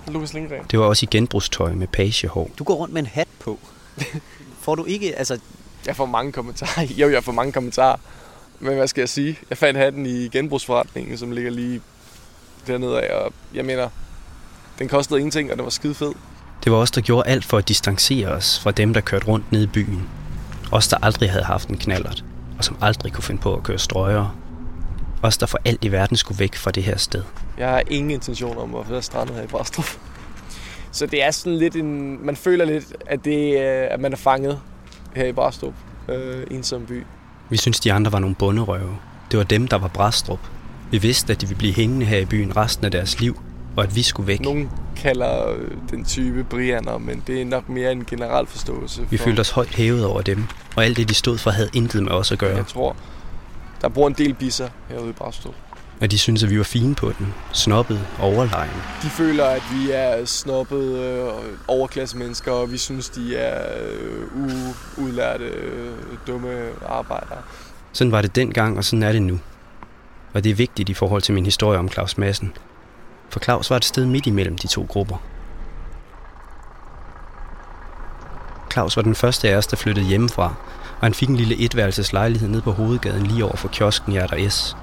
[0.08, 0.66] Lukas Lindgren.
[0.72, 2.50] Det var også i genbrugstøj med pagehår.
[2.60, 3.60] Du går rundt med en hat på.
[4.62, 5.40] Får du ikke, altså...
[5.86, 6.88] Jeg får mange kommentarer.
[7.02, 7.96] Jo, jeg får mange kommentarer.
[8.60, 9.40] Men hvad skal jeg sige?
[9.50, 11.82] Jeg fandt hatten i genbrugsforretningen, som ligger lige
[12.68, 13.90] dernede af, og jeg mener,
[14.80, 16.12] den kostede ingenting, og den var skide fed.
[16.64, 19.52] Det var os, der gjorde alt for at distancere os fra dem, der kørte rundt
[19.52, 20.10] ned i byen.
[20.72, 22.24] Os, der aldrig havde haft en knallert,
[22.58, 24.36] og som aldrig kunne finde på at køre strøger.
[25.22, 27.24] Os, der for alt i verden skulle væk fra det her sted.
[27.58, 29.86] Jeg har ingen intention om at være strandet her i Brastrup.
[30.92, 32.26] Så det er sådan lidt en...
[32.26, 34.60] Man føler lidt, at, det, øh, at man er fanget
[35.16, 35.74] her i Brastrup,
[36.10, 37.04] øh, i en sådan by.
[37.50, 38.98] Vi synes, de andre var nogle bunderøve.
[39.32, 40.40] Det var dem, der var Brastrup.
[40.92, 43.42] Vi vidste, at de ville blive hængende her i byen resten af deres liv,
[43.76, 44.40] og at vi skulle væk.
[44.40, 49.02] Nogle kalder øh, den type Brianer, men det er nok mere en generel forståelse.
[49.10, 50.44] Vi for, følte os højt hævet over dem,
[50.76, 52.56] og alt det, de stod for, havde intet med os at gøre.
[52.56, 52.96] Jeg tror,
[53.82, 55.56] der bor en del bisser herude i Brastrup.
[56.02, 57.34] Og de synes, at vi var fine på den.
[57.52, 58.82] Snobbet, overlegen.
[59.04, 61.30] De føler, at vi er snobbet øh,
[61.68, 65.94] overklasse mennesker, og vi synes, de er øh, uudlærte, øh,
[66.28, 67.42] dumme arbejdere.
[67.94, 69.40] Sådan var det dengang, og sådan er det nu.
[70.34, 72.54] Og det er vigtigt i forhold til min historie om Claus Madsen.
[73.30, 75.18] For Claus var et sted midt imellem de to grupper.
[78.72, 80.54] Claus var den første af os, der flyttede hjemmefra,
[81.02, 84.50] og han fik en lille etværelses lejlighed ned på hovedgaden lige over for kiosken Hjerter
[84.50, 84.78] S.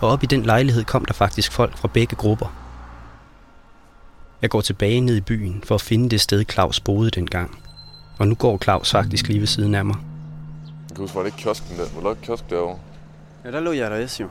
[0.00, 2.46] Og op i den lejlighed kom der faktisk folk fra begge grupper.
[4.42, 7.58] Jeg går tilbage ned i byen for at finde det sted, Claus boede dengang.
[8.18, 9.96] Og nu går Claus faktisk lige ved siden af mig.
[10.88, 11.84] Jeg kan huske, var det ikke kiosken der?
[11.94, 12.78] Var der ikke kiosk derovre?
[13.44, 14.28] Ja, der lå Hjerter S jo.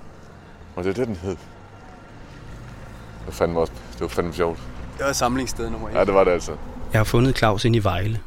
[0.76, 1.30] Og det er det, den hed.
[1.30, 4.60] Det var fandme, også, det var fandme sjovt.
[4.98, 5.96] Det var samlingssted nummer 1.
[5.96, 6.52] Ja, det var det altså.
[6.94, 8.20] Jeg har fundet Claus ind i Vejle.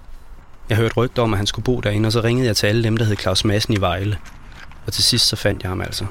[0.68, 2.84] Jeg hørte rygter om, at han skulle bo derinde, og så ringede jeg til alle
[2.84, 4.18] dem, der hed Claus Madsen i Vejle.
[4.86, 6.06] Og til sidst så fandt jeg ham altså.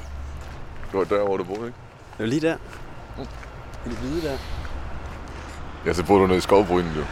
[0.92, 1.78] Det var derovre, du boede, ikke?
[2.12, 2.56] Det var lige der.
[3.86, 4.36] I det hvide der.
[5.86, 7.04] Ja, så boede du nede i skovbrynen, jo.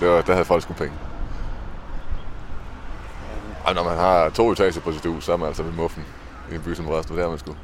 [0.00, 0.94] Det var, der havde folk sgu penge.
[3.64, 6.04] Og når man har to etager på sit hus, så er man altså ved muffen
[6.52, 7.08] i en by som Bræst.
[7.08, 7.54] Der er man sgu.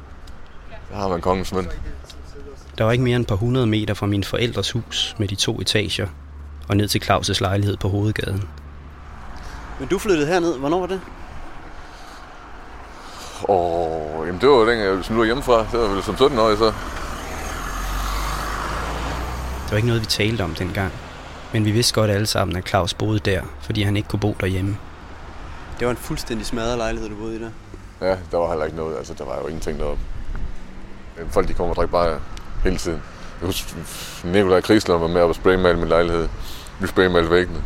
[0.91, 1.67] Der har man kongens mænd.
[2.77, 5.35] Der var ikke mere end et par hundrede meter fra min forældres hus med de
[5.35, 6.07] to etager
[6.67, 8.43] og ned til Claus' lejlighed på hovedgaden.
[9.79, 10.57] Men du flyttede herned.
[10.57, 11.01] Hvornår var det?
[13.47, 15.57] Åh, jamen det var jo dengang, jeg smuttede hjemmefra.
[15.71, 16.65] Det var vel som 17 år, så.
[19.63, 20.91] Det var ikke noget, vi talte om dengang.
[21.53, 24.35] Men vi vidste godt alle sammen, at Claus boede der, fordi han ikke kunne bo
[24.39, 24.77] derhjemme.
[25.79, 27.49] Det var en fuldstændig smadret lejlighed, du boede i der.
[28.01, 28.97] Ja, der var heller ikke noget.
[28.97, 30.01] Altså, der var jo ingenting deroppe.
[31.29, 32.19] Folk, de kommer og drikker bare
[32.63, 33.01] hele tiden.
[33.41, 33.75] Jeg husker,
[34.23, 36.29] Nikolaj Krisler var med op og spraymale min lejlighed.
[36.79, 37.63] Vi spraymalte væggene.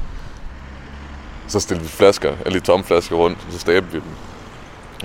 [1.54, 4.10] Så stillede vi flasker, alle de tomme flasker rundt, og så stabte vi dem.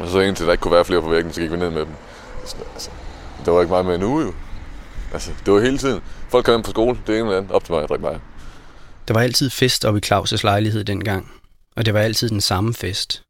[0.02, 1.80] Og så indtil der ikke kunne være flere på væggen, så gik vi ned med
[1.80, 1.94] dem.
[2.72, 2.90] Altså,
[3.44, 4.32] der var ikke meget med en uge jo.
[5.12, 6.00] Altså, det var hele tiden.
[6.28, 8.20] Folk kom hjem på skole, det ene eller andet, op til mig, jeg drikker bare.
[9.08, 11.32] Der var altid fest oppe i Claus' lejlighed dengang.
[11.76, 13.22] Og det var altid den samme fest.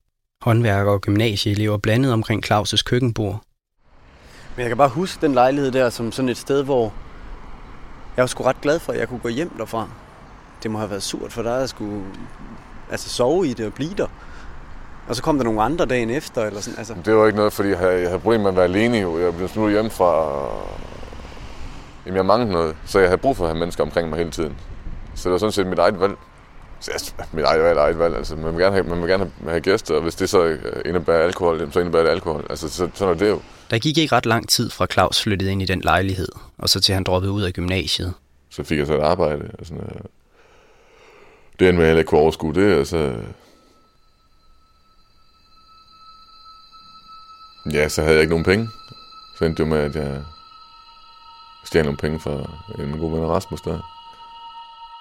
[0.43, 3.43] Håndværkere og gymnasieelever blandet omkring Claus' køkkenbord.
[4.57, 6.93] Men jeg kan bare huske den lejlighed der som sådan et sted, hvor
[8.17, 9.89] jeg var sgu ret glad for, at jeg kunne gå hjem derfra.
[10.63, 12.05] Det må have været surt for dig at skulle
[12.91, 14.07] altså, sove i det og blive der.
[15.09, 16.95] Og så kom der nogle andre dagen efter, eller sådan, altså.
[17.05, 18.99] Det var ikke noget, fordi jeg havde, jeg havde problemer med at være alene.
[18.99, 19.19] Jo.
[19.19, 20.41] Jeg blev smuttet hjem fra...
[22.07, 24.31] Jamen, jeg manglede noget, så jeg havde brug for at have mennesker omkring mig hele
[24.31, 24.57] tiden.
[25.15, 26.15] Så det var sådan set mit eget valg.
[26.81, 28.17] Så jeg, mit eget valg, eget valg.
[28.17, 30.57] Altså, man vil gerne have, man vil gerne have, have gæster, og hvis det så
[30.85, 32.47] indebærer alkohol, så indebærer det alkohol.
[32.51, 33.41] Altså, så, sådan er det jo.
[33.71, 36.81] Der gik ikke ret lang tid fra Claus flyttede ind i den lejlighed, og så
[36.81, 38.15] til han droppede ud af gymnasiet.
[38.51, 39.51] Så fik jeg så et arbejde.
[39.59, 40.01] Og sådan, øh,
[41.59, 43.17] det med, at jeg ikke kunne overskue det, og så...
[47.73, 48.69] Ja, så havde jeg ikke nogen penge.
[49.39, 50.23] Så endte det med, at jeg
[51.65, 52.31] stjal nogle penge fra
[52.83, 53.79] en god ven Rasmus der.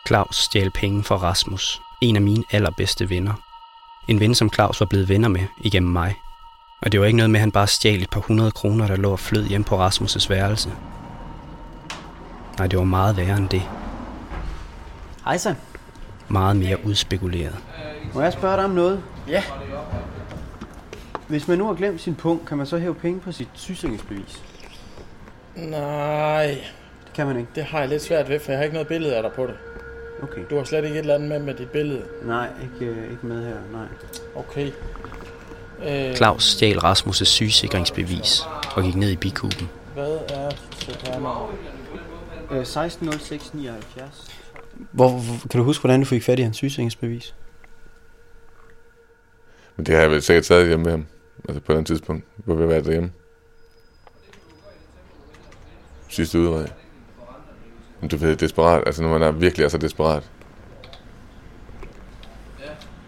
[0.07, 3.33] Claus stjal penge fra Rasmus, en af mine allerbedste venner.
[4.07, 6.15] En ven, som Claus var blevet venner med igennem mig.
[6.81, 8.95] Og det var ikke noget med, at han bare stjal et par hundrede kroner, der
[8.95, 10.71] lå og flød hjem på Rasmus' værelse.
[12.57, 13.61] Nej, det var meget værre end det.
[15.25, 15.55] Hej så.
[16.29, 17.55] Meget mere udspekuleret.
[18.13, 19.03] Må jeg spørge dig om noget?
[19.27, 19.43] Ja.
[21.27, 24.43] Hvis man nu har glemt sin punkt, kan man så hæve penge på sit sygesikringsbevis?
[25.55, 26.45] Nej.
[27.05, 27.49] Det kan man ikke.
[27.55, 29.45] Det har jeg lidt svært ved, for jeg har ikke noget billede af dig på
[29.45, 29.55] det.
[30.23, 30.41] Okay.
[30.49, 32.01] Du har slet ikke et eller andet med med dit billede.
[32.23, 33.87] Nej, ikke, øh, ikke med her, nej.
[34.35, 34.71] Okay.
[35.85, 38.41] Øh, Claus stjal Rasmus' sygesikringsbevis
[38.75, 39.69] og gik ned i bikuben.
[39.93, 41.51] Hvad er CPR-nummer?
[42.51, 44.27] Øh, 160679.
[44.91, 47.35] Hvor, hvor, kan du huske, hvordan du fik fat i hans sygesikringsbevis?
[49.75, 51.05] Men det har jeg vel sikkert taget hjemme med ham.
[51.49, 53.11] Altså på et andet tidspunkt, hvor vi har været derhjemme.
[56.09, 56.71] Sidste udvej.
[58.01, 58.83] Men du ved, desperat.
[58.85, 60.31] Altså når man er virkelig er så desperat.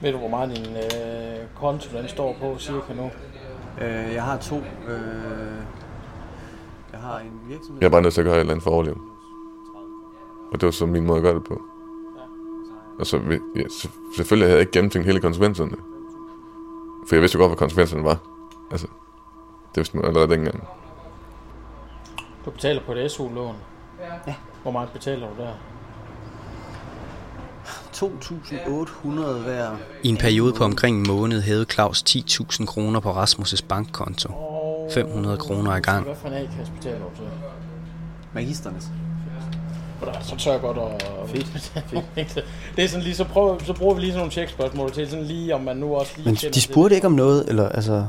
[0.01, 3.12] Ved du, hvor meget din øh, konto den står på cirka nu?
[3.82, 4.58] Øh, jeg har to.
[4.58, 4.63] Øh,
[6.91, 7.77] jeg har en virksomhed.
[7.82, 9.09] Jeg er bare nødt til at gøre et eller andet for at overleve.
[10.51, 11.62] Og det var så min måde at gøre det på.
[12.99, 13.17] Og så,
[13.55, 13.63] ja,
[14.15, 15.75] selvfølgelig havde jeg ikke gennemtænkt hele konsekvenserne.
[17.07, 18.17] For jeg vidste jo godt, hvad konsekvenserne var.
[18.71, 18.88] Altså,
[19.75, 20.63] det vidste man allerede dengang.
[22.45, 23.55] Du betaler på et SU-lån.
[24.27, 24.35] Ja.
[24.62, 25.51] Hvor meget betaler du der?
[27.93, 29.75] 2.800 hver.
[30.03, 34.29] I en periode på omkring en måned hævede Claus 10.000 kroner på Rasmus' bankkonto.
[34.93, 36.05] 500 kroner ad gang.
[36.05, 37.25] Hvad for en A-kasse betaler du til?
[38.33, 38.91] Magisternes.
[40.21, 40.99] Så tør jeg godt og...
[41.29, 42.45] Fedt.
[42.75, 45.25] det er sådan lige, så, prøv, så bruger vi lige sådan nogle tjekspørgsmål til, sådan
[45.25, 46.62] lige, om man nu også lige Men de det.
[46.63, 48.07] spurgte ikke om noget, eller altså...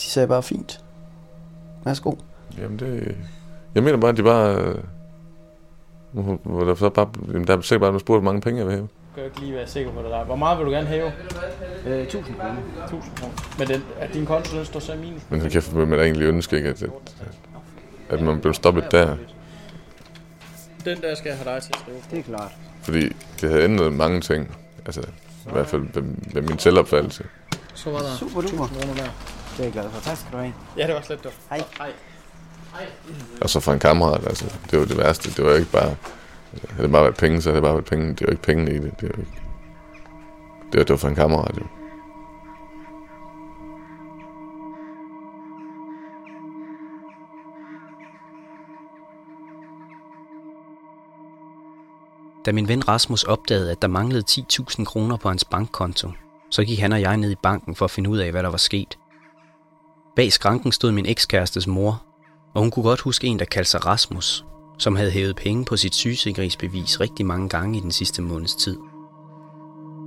[0.00, 0.80] De sagde bare fint.
[1.84, 2.12] Værsgo.
[2.58, 3.16] Jamen det...
[3.74, 4.54] Jeg mener bare, at de bare...
[4.56, 4.74] øh,
[6.44, 8.58] Hvor, der, så bare, jamen, der er sikkert bare, at man spurgte, hvor mange penge
[8.58, 8.88] jeg vil have.
[9.14, 10.24] Kan jeg ikke lige være sikker på det der.
[10.24, 11.12] Hvor meget vil du gerne hæve?
[11.86, 12.56] Øh, 1000 kroner.
[12.84, 13.34] 1000 kroner.
[13.58, 15.22] Men den, at din konto, den står så i minus.
[15.30, 16.90] Men så kæft, man egentlig ønske, ikke, at, at,
[18.08, 19.16] at man blev stoppet der.
[20.84, 21.96] Den der skal jeg have dig til at skrive.
[22.10, 22.52] Det er klart.
[22.82, 23.08] Fordi
[23.40, 24.56] det havde ændret mange ting.
[24.86, 25.00] Altså,
[25.46, 27.24] i hvert fald med, med min selvopfattelse.
[27.74, 28.64] Så var der Super duper.
[28.64, 29.10] 1000 kroner der.
[29.50, 30.00] Det er jeg glad for.
[30.00, 30.54] Tak skal du have.
[30.76, 31.34] Ja, det var slet godt.
[31.50, 31.62] Hej.
[31.78, 31.92] Hej.
[33.40, 35.30] Og så fra en kammerat, altså, det var det værste.
[35.30, 35.96] Det var ikke bare,
[36.70, 38.08] havde det bare været penge, så havde det bare været penge.
[38.08, 38.92] Det var ikke penge i det.
[39.00, 39.40] Det var ikke,
[40.72, 41.62] det var, det var fra en kammerat, jo.
[52.46, 56.10] Da min ven Rasmus opdagede, at der manglede 10.000 kroner på hans bankkonto,
[56.50, 58.48] så gik han og jeg ned i banken for at finde ud af, hvad der
[58.48, 58.98] var sket.
[60.16, 62.02] Bag skranken stod min ekskærestes mor,
[62.54, 64.44] og hun kunne godt huske en, der kaldte sig Rasmus,
[64.78, 68.76] som havde hævet penge på sit sygesikringsbevis rigtig mange gange i den sidste måneds tid.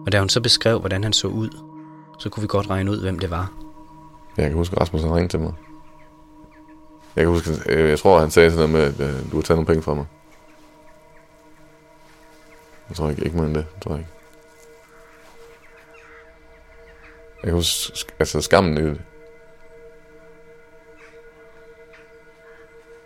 [0.06, 1.50] Og da hun så beskrev, hvordan han så ud,
[2.20, 3.52] så kunne vi godt regne ud, hvem det var.
[4.38, 5.54] Jeg kan huske, Rasmus han ringede til mig.
[7.16, 9.42] Jeg kan huske, øh, jeg tror, han sagde sådan noget med, at øh, du har
[9.42, 10.06] taget nogle penge fra mig.
[12.94, 14.12] Jeg tror ikke, ikke mere end det, tror jeg ikke.
[17.44, 19.02] Jeg kan huske, sk- altså skammen i det.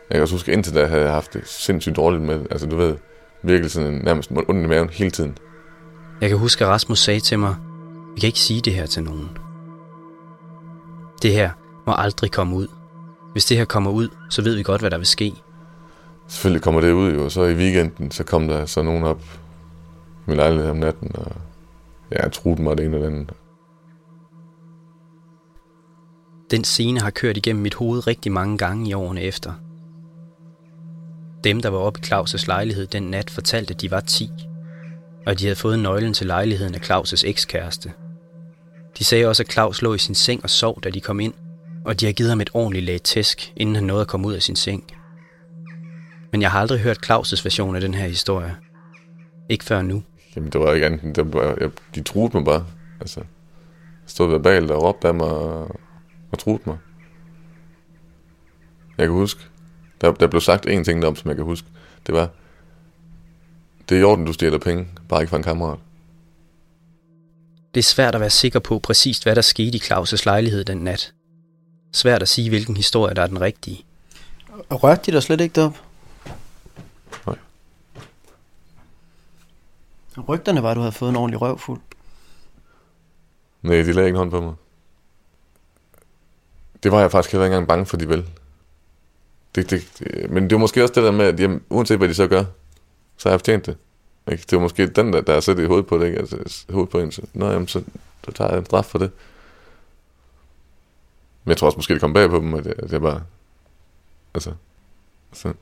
[0.09, 2.45] Jeg kan også huske, indtil da havde jeg haft det sindssygt dårligt med.
[2.51, 2.95] Altså, du ved,
[3.41, 5.37] virkelig sådan nærmest ondt i maven hele tiden.
[6.21, 7.55] Jeg kan huske, at Rasmus sagde til mig,
[8.15, 9.37] vi kan ikke sige det her til nogen.
[11.21, 11.51] Det her
[11.85, 12.67] må aldrig komme ud.
[13.31, 15.33] Hvis det her kommer ud, så ved vi godt, hvad der vil ske.
[16.27, 19.21] Selvfølgelig kommer det ud jo, så i weekenden, så kom der så nogen op
[20.27, 21.31] min lejlighed om natten, og
[22.11, 23.33] ja, truede mig det ene eller andet.
[26.51, 29.53] Den scene har kørt igennem mit hoved rigtig mange gange i årene efter.
[31.43, 34.29] Dem, der var oppe i Claus' lejlighed den nat, fortalte, at de var 10,
[35.25, 37.93] og at de havde fået nøglen til lejligheden af Claus' ekskæreste.
[38.97, 41.33] De sagde også, at Claus lå i sin seng og sov, da de kom ind,
[41.85, 44.33] og de har givet ham et ordentligt lag tæsk, inden han nåede at komme ud
[44.33, 44.83] af sin seng.
[46.31, 48.55] Men jeg har aldrig hørt Claus' version af den her historie.
[49.49, 50.03] Ikke før nu.
[50.37, 52.65] Jamen, det var ikke andet det var, jeg, de truede mig bare.
[52.99, 53.21] Altså,
[54.05, 55.79] stod verbalt og råbte af mig og,
[56.31, 56.77] og truede mig.
[58.97, 59.41] Jeg kan huske,
[60.01, 61.67] der, der blev sagt én ting derom, som jeg kan huske.
[62.07, 62.29] Det var,
[63.89, 65.79] det er i orden, du stjæler penge, bare ikke fra en kammerat.
[67.73, 70.77] Det er svært at være sikker på præcist, hvad der skete i Claus' lejlighed den
[70.77, 71.13] nat.
[71.93, 73.85] Svært at sige, hvilken historie, der er den rigtige.
[74.71, 75.81] Rørte de dig slet ikke derop?
[77.27, 77.35] Nej.
[80.27, 81.81] Rygterne var, at du havde fået en ordentlig røvfuld.
[83.61, 84.53] Nej, de lagde ikke en hånd på mig.
[86.83, 88.29] Det var jeg faktisk heller ikke engang bange for, de vel.
[89.55, 92.09] Det, det, det, men det var måske også det der med, at jamen, uanset hvad
[92.09, 92.43] de så gør,
[93.17, 93.77] så har jeg fortjent det.
[94.31, 94.43] Ikke?
[94.49, 96.19] Det var måske den, der, der er sat i hovedet på det, ikke?
[96.19, 97.83] Altså, hovedet på en, så, Nå, jamen, så,
[98.25, 99.11] så tager jeg en straf for det.
[101.43, 103.23] Men jeg tror også måske, det kom bag på dem, at jeg, at jeg bare,
[104.33, 104.53] altså,
[105.31, 105.53] altså,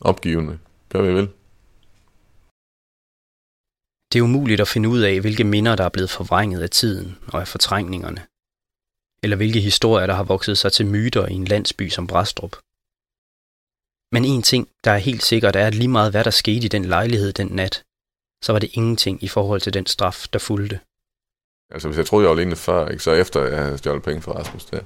[0.00, 0.58] opgivende.
[0.88, 1.28] Gør hvad jeg vil.
[4.12, 7.18] Det er umuligt at finde ud af, hvilke minder, der er blevet forvrænget af tiden
[7.28, 8.26] og af fortrængningerne.
[9.22, 12.56] Eller hvilke historier, der har vokset sig til myter i en landsby som Brastrup.
[14.12, 16.68] Men en ting, der er helt sikkert, er, at lige meget hvad der skete i
[16.68, 17.84] den lejlighed den nat,
[18.42, 20.80] så var det ingenting i forhold til den straf, der fulgte.
[21.70, 23.02] Altså, hvis jeg troede, jeg var alene før, ikke?
[23.02, 24.80] så efter jeg havde stjålet penge fra Rasmus, der,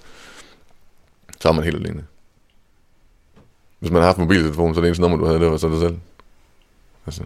[1.41, 2.07] så er man helt alene.
[3.79, 5.69] Hvis man har haft mobiltelefon, så er det eneste nummer, du havde, det var så
[5.69, 5.99] dig selv.
[7.07, 7.25] Altså.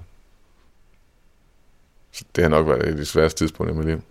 [2.16, 4.02] Så det har nok været et af de sværeste tidspunkter i mit liv.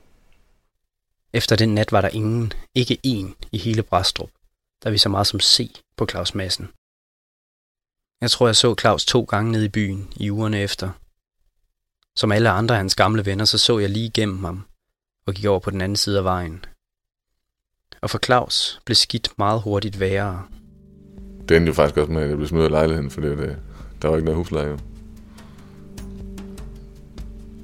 [1.34, 4.30] Efter den nat var der ingen, ikke én i hele Brastrup,
[4.84, 6.70] der vi så meget som se på Claus Madsen.
[8.22, 10.90] Jeg tror, jeg så Claus to gange nede i byen i ugerne efter.
[12.16, 14.66] Som alle andre af hans gamle venner, så så jeg lige igennem ham
[15.28, 16.66] og gik over på den anden side af vejen.
[18.02, 20.48] Og for Claus blev skidt meget hurtigt værre.
[21.50, 23.58] Det endte jo faktisk også med, at jeg blev smidt af lejligheden, for det, det,
[24.02, 24.80] der var ikke noget husleje.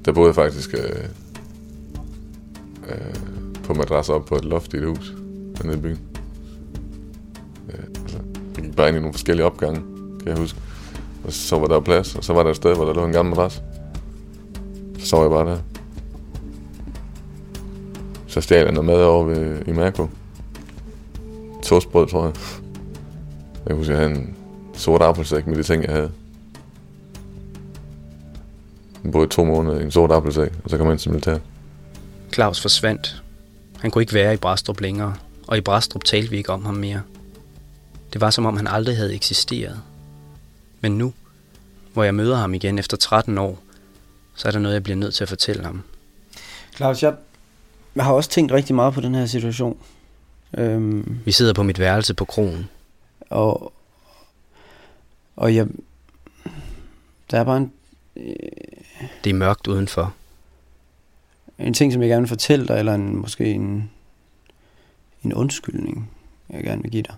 [0.04, 1.04] Der boede jeg faktisk øh,
[2.88, 3.14] øh,
[3.64, 5.14] på madras op på et loft i et hus
[5.58, 5.98] dernede i byen.
[7.68, 8.18] Øh, altså,
[8.56, 9.80] jeg gik bare ind i nogle forskellige opgange,
[10.18, 10.58] kan jeg huske.
[11.24, 13.12] Og så var der plads, og så var der et sted, hvor der lå en
[13.12, 13.62] gammel madras.
[14.98, 15.58] Så sov jeg bare der.
[18.26, 20.08] Så stjal jeg noget mad over ved, i Marco.
[21.62, 22.32] Toastbrød, tror jeg.
[23.66, 24.36] Jeg husker, jeg havde en
[24.74, 26.10] sort appelsæk med de ting, jeg havde.
[29.10, 31.38] Boede i to måneder i en sort appelsag, og så kom han til militær.
[32.34, 33.22] Claus forsvandt.
[33.80, 35.14] Han kunne ikke være i Brastrup længere,
[35.46, 37.02] og i Brastrup talte vi ikke om ham mere.
[38.12, 39.80] Det var som om han aldrig havde eksisteret.
[40.80, 41.12] Men nu,
[41.92, 43.58] hvor jeg møder ham igen efter 13 år,
[44.34, 45.82] så er der noget, jeg bliver nødt til at fortælle ham.
[46.76, 47.14] Claus, jeg,
[47.96, 49.78] jeg har også tænkt rigtig meget på den her situation.
[50.58, 52.68] Øhm, Vi sidder på mit værelse på krogen.
[53.30, 53.72] og,
[55.36, 55.66] og jeg,
[57.30, 57.72] der er bare en,
[59.24, 60.14] Det er mørkt udenfor.
[61.58, 63.90] en ting, som jeg gerne vil fortælle dig, eller en, måske en,
[65.24, 66.10] en undskyldning,
[66.50, 67.14] jeg gerne vil give dig.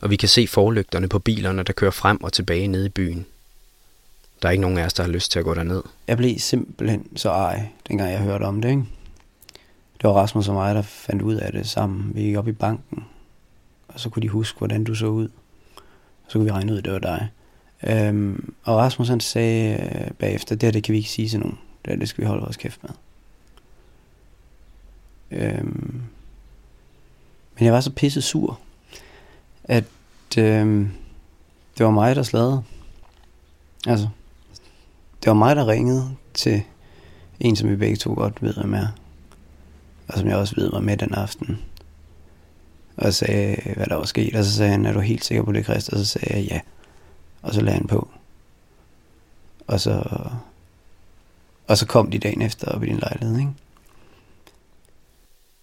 [0.00, 3.26] Og vi kan se forlygterne på bilerne, der kører frem og tilbage nede i byen.
[4.42, 5.82] Der er ikke nogen af os, der har lyst til at gå derned.
[6.08, 8.84] Jeg blev simpelthen så ej, dengang jeg hørte om det, ikke?
[10.02, 12.14] Det var Rasmus og mig, der fandt ud af det sammen.
[12.14, 13.04] Vi gik op i banken,
[13.88, 15.28] og så kunne de huske, hvordan du så ud.
[16.28, 17.28] Så kunne vi regne ud, at det var dig.
[17.86, 21.40] Øhm, og Rasmus han sagde øh, bagefter, det her det kan vi ikke sige til
[21.40, 21.58] nogen.
[21.84, 22.90] Det, her, det skal vi holde vores kæft med.
[25.30, 26.02] Øhm,
[27.54, 28.58] men jeg var så pisse sur,
[29.64, 29.84] at
[30.38, 30.90] øhm,
[31.78, 32.62] det var mig, der sladrede.
[33.86, 34.08] Altså,
[35.22, 36.62] det var mig, der ringede til
[37.40, 38.86] en, som vi begge to godt ved, hvem er.
[40.08, 41.58] Og som jeg også ved var med den aften.
[42.96, 44.34] Og sagde, hvad der var sket.
[44.34, 45.88] Og så sagde han, er du helt sikker på det, Christ?
[45.88, 46.60] Og så sagde jeg, ja.
[47.44, 48.08] Og så lagde han på.
[49.66, 50.20] Og så,
[51.66, 53.52] og så kom de dagen efter op i din lejlighed, ikke?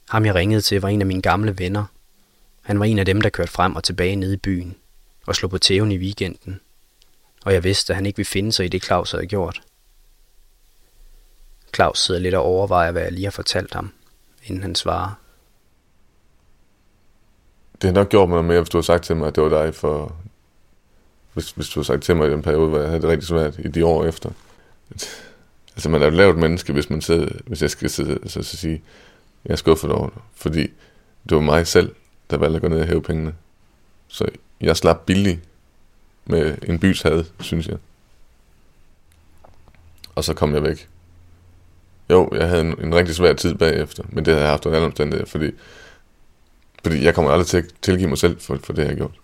[0.10, 1.86] Ham jeg ringede til var en af mine gamle venner.
[2.62, 4.76] Han var en af dem, der kørte frem og tilbage nede i byen
[5.28, 6.60] og slog på tæven i weekenden.
[7.46, 9.62] Og jeg vidste, at han ikke ville finde sig i det, Claus havde gjort.
[11.76, 13.94] Claus sidder lidt og overvejer, hvad jeg lige har fortalt ham,
[14.44, 15.14] inden han svarer.
[17.74, 19.44] Det har nok gjort mig noget mere, hvis du har sagt til mig, at det
[19.44, 20.16] var dig for...
[21.34, 23.28] Hvis, hvis du har sagt til mig i den periode, hvor jeg havde det rigtig
[23.28, 24.30] svært i de år efter.
[25.76, 28.58] Altså, man er et lavt menneske, hvis man sidder, hvis jeg skal sidde altså, så
[28.58, 28.82] sige,
[29.46, 30.22] jeg er skuffet over det.
[30.36, 30.62] Fordi
[31.30, 31.96] det var mig selv,
[32.30, 33.34] der valgte at gå ned og hæve pengene.
[34.08, 34.26] Så
[34.62, 35.40] jeg slap billigt
[36.26, 37.78] med en bys had, synes jeg.
[40.16, 40.90] Og så kom jeg væk.
[42.10, 44.78] Jo, jeg havde en, en rigtig svær tid bagefter, men det havde jeg haft under
[44.78, 45.52] alle omstændigheder, fordi,
[46.84, 49.21] fordi jeg kommer aldrig til at tilgive mig selv for, for det, jeg har gjort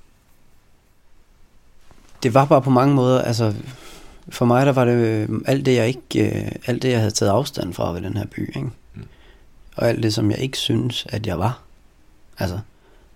[2.23, 3.53] det var bare på mange måder, altså
[4.29, 7.11] for mig der var det øh, alt det jeg ikke, øh, alt det jeg havde
[7.11, 8.69] taget afstand fra ved den her by, ikke?
[9.75, 11.61] Og alt det som jeg ikke synes at jeg var.
[12.39, 12.59] Altså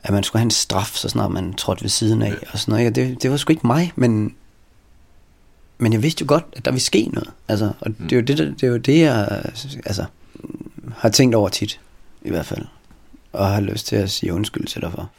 [0.04, 2.72] at man skulle have en straf, så snart man trådte ved siden af og sådan
[2.72, 2.86] noget.
[2.86, 2.92] ikke?
[2.92, 4.36] Og Det, det var sgu ikke mig, men
[5.78, 7.30] men jeg vidste jo godt, at der ville ske noget.
[7.48, 9.42] Altså, og det er jo det, der- det, er jo det jeg
[9.86, 10.06] altså,
[10.98, 11.80] har tænkt over tit,
[12.22, 12.66] i hvert fald.
[13.34, 15.10] Og har lyst til at sige undskyld til dig for.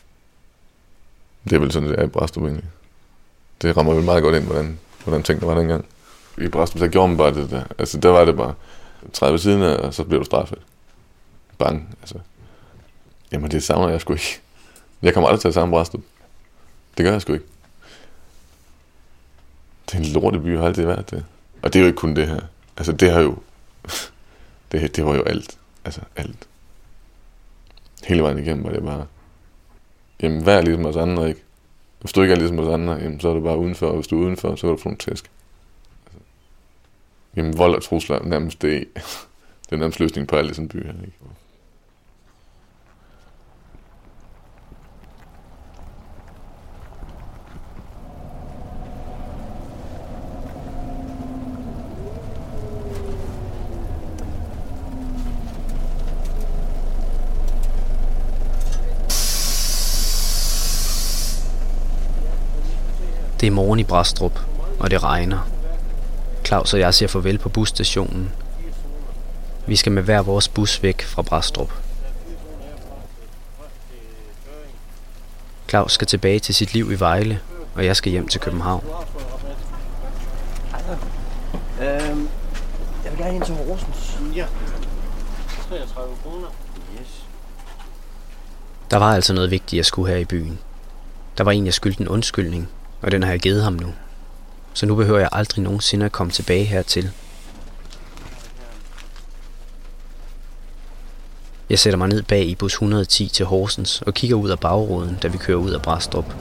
[1.44, 2.64] Det er vel sådan, det er i Brastrup egentlig.
[3.62, 5.84] Det rammer vel meget godt ind, hvordan, hvordan ting var dengang.
[6.38, 7.64] I Brastrup, der gjorde man bare det der.
[7.78, 8.54] Altså, der var det bare
[9.12, 10.58] 30 siden af, og så blev du straffet.
[11.58, 12.18] Bang, altså.
[13.32, 14.40] Jamen, det savner jeg sgu ikke.
[15.02, 16.00] Jeg kommer aldrig til at savne Brastrup.
[16.96, 17.44] Det gør jeg sgu ikke.
[19.86, 21.24] Det er en lorteby, har altid været det.
[21.62, 22.40] Og det er jo ikke kun det her.
[22.76, 23.36] Altså, det har jo...
[24.72, 25.58] Det, det var jo alt.
[25.84, 26.48] Altså, alt.
[28.04, 29.06] Hele vejen igennem var det bare...
[30.22, 31.42] Jamen, vær ligesom os andre, ikke?
[32.02, 34.06] Hvis du ikke er ligesom os andre, jamen, så er du bare udenfor, og hvis
[34.06, 35.30] du er udenfor, så er du for nogle tæsk.
[36.06, 36.20] Altså,
[37.36, 38.88] jamen, vold og trusler er nærmest det,
[39.64, 41.18] det er nærmest løsningen på alt i sådan en by her, ikke?
[63.42, 64.38] Det er morgen i Brastrup,
[64.80, 65.48] og det regner.
[66.44, 68.32] Claus og jeg siger farvel på busstationen.
[69.66, 71.72] Vi skal med hver vores bus væk fra Brastrup.
[75.68, 77.40] Claus skal tilbage til sit liv i Vejle,
[77.74, 78.84] og jeg skal hjem til København.
[81.80, 82.28] Øhm,
[83.04, 84.18] jeg vil gerne ind til Horsens.
[84.36, 84.46] Ja.
[85.68, 86.48] 33 kroner.
[87.00, 87.24] Yes.
[88.90, 90.58] Der var altså noget vigtigt, jeg skulle her i byen.
[91.38, 92.68] Der var en, jeg skyldte en undskyldning,
[93.02, 93.88] og den har jeg givet ham nu.
[94.74, 97.10] Så nu behøver jeg aldrig nogensinde at komme tilbage hertil.
[101.70, 105.18] Jeg sætter mig ned bag i bus 110 til Horsens og kigger ud af bagruden,
[105.22, 106.34] da vi kører ud af Brastrup.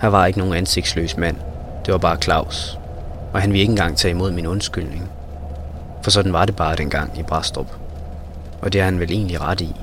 [0.00, 1.36] Her var ikke nogen ansigtsløs mand.
[1.86, 2.78] Det var bare Claus.
[3.32, 5.10] Og han ville ikke engang tage imod min undskyldning.
[6.02, 7.76] For sådan var det bare dengang i Brastrup.
[8.62, 9.74] Og det er han vel egentlig ret i.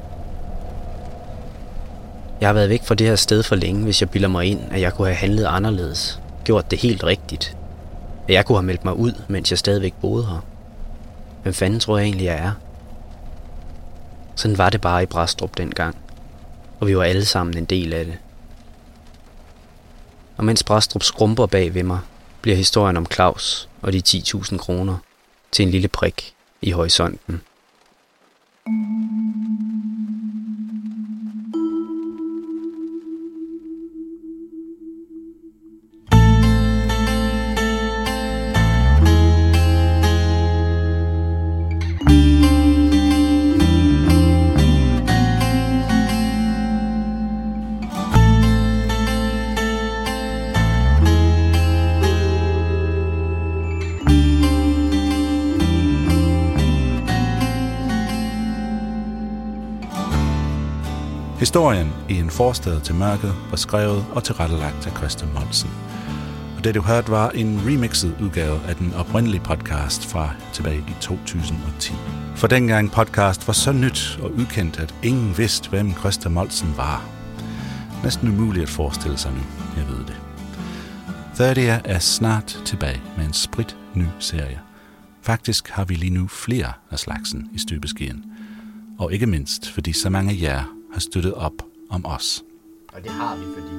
[2.42, 4.60] Jeg har været væk fra det her sted for længe, hvis jeg bilder mig ind,
[4.72, 6.20] at jeg kunne have handlet anderledes.
[6.44, 7.58] Gjort det helt rigtigt.
[8.28, 10.46] At jeg kunne have meldt mig ud, mens jeg stadigvæk boede her.
[11.44, 12.52] Hvem fanden tror jeg egentlig, jeg er?
[14.36, 15.96] Sådan var det bare i Brastrup dengang.
[16.80, 18.18] Og vi var alle sammen en del af det.
[20.38, 22.00] Og mens Brastrup skrumper bag ved mig,
[22.42, 24.98] bliver historien om Claus og de 10.000 kroner
[25.52, 27.42] til en lille prik i horisonten.
[61.42, 65.70] Historien i en forstad til mørket var skrevet og tilrettelagt af Christian Monsen.
[66.58, 70.96] Og det du hørte var en remixet udgave af den oprindelige podcast fra tilbage i
[71.02, 71.94] 2010.
[72.36, 77.06] For dengang podcast var så nyt og ukendt, at ingen vidste, hvem Christian Monsen var.
[78.04, 79.42] Næsten umuligt at forestille sig nu,
[79.78, 80.22] jeg ved det.
[81.36, 84.60] 30 er snart tilbage med en sprit ny serie.
[85.22, 88.24] Faktisk har vi lige nu flere af slagsen i støbeskeen.
[89.00, 91.54] Og ikke mindst, fordi så mange af jer har støttet op
[91.90, 92.44] om os.
[92.94, 93.76] Og det har vi, fordi...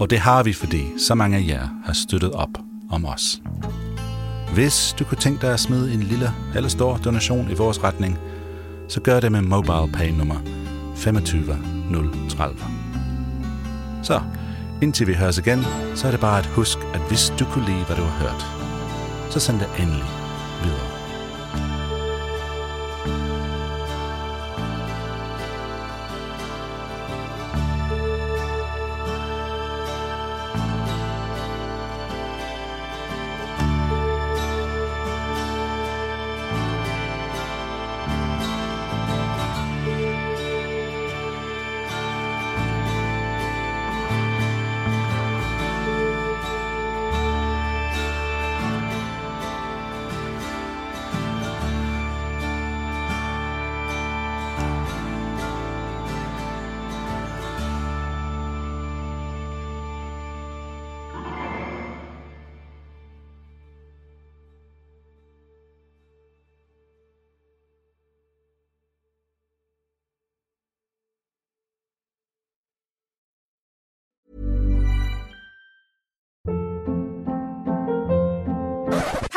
[0.00, 2.58] Og det har vi, fordi så mange af jer har støttet op
[2.90, 3.42] om os.
[4.54, 8.18] Hvis du kunne tænke dig at smide en lille eller stor donation i vores retning,
[8.88, 10.36] så gør det med mobile pay nummer
[10.96, 12.56] 25030.
[14.02, 14.20] Så,
[14.82, 17.84] indtil vi høres igen, så er det bare at husk, at hvis du kunne lide,
[17.84, 18.46] hvad du har hørt,
[19.32, 20.19] så send det endelig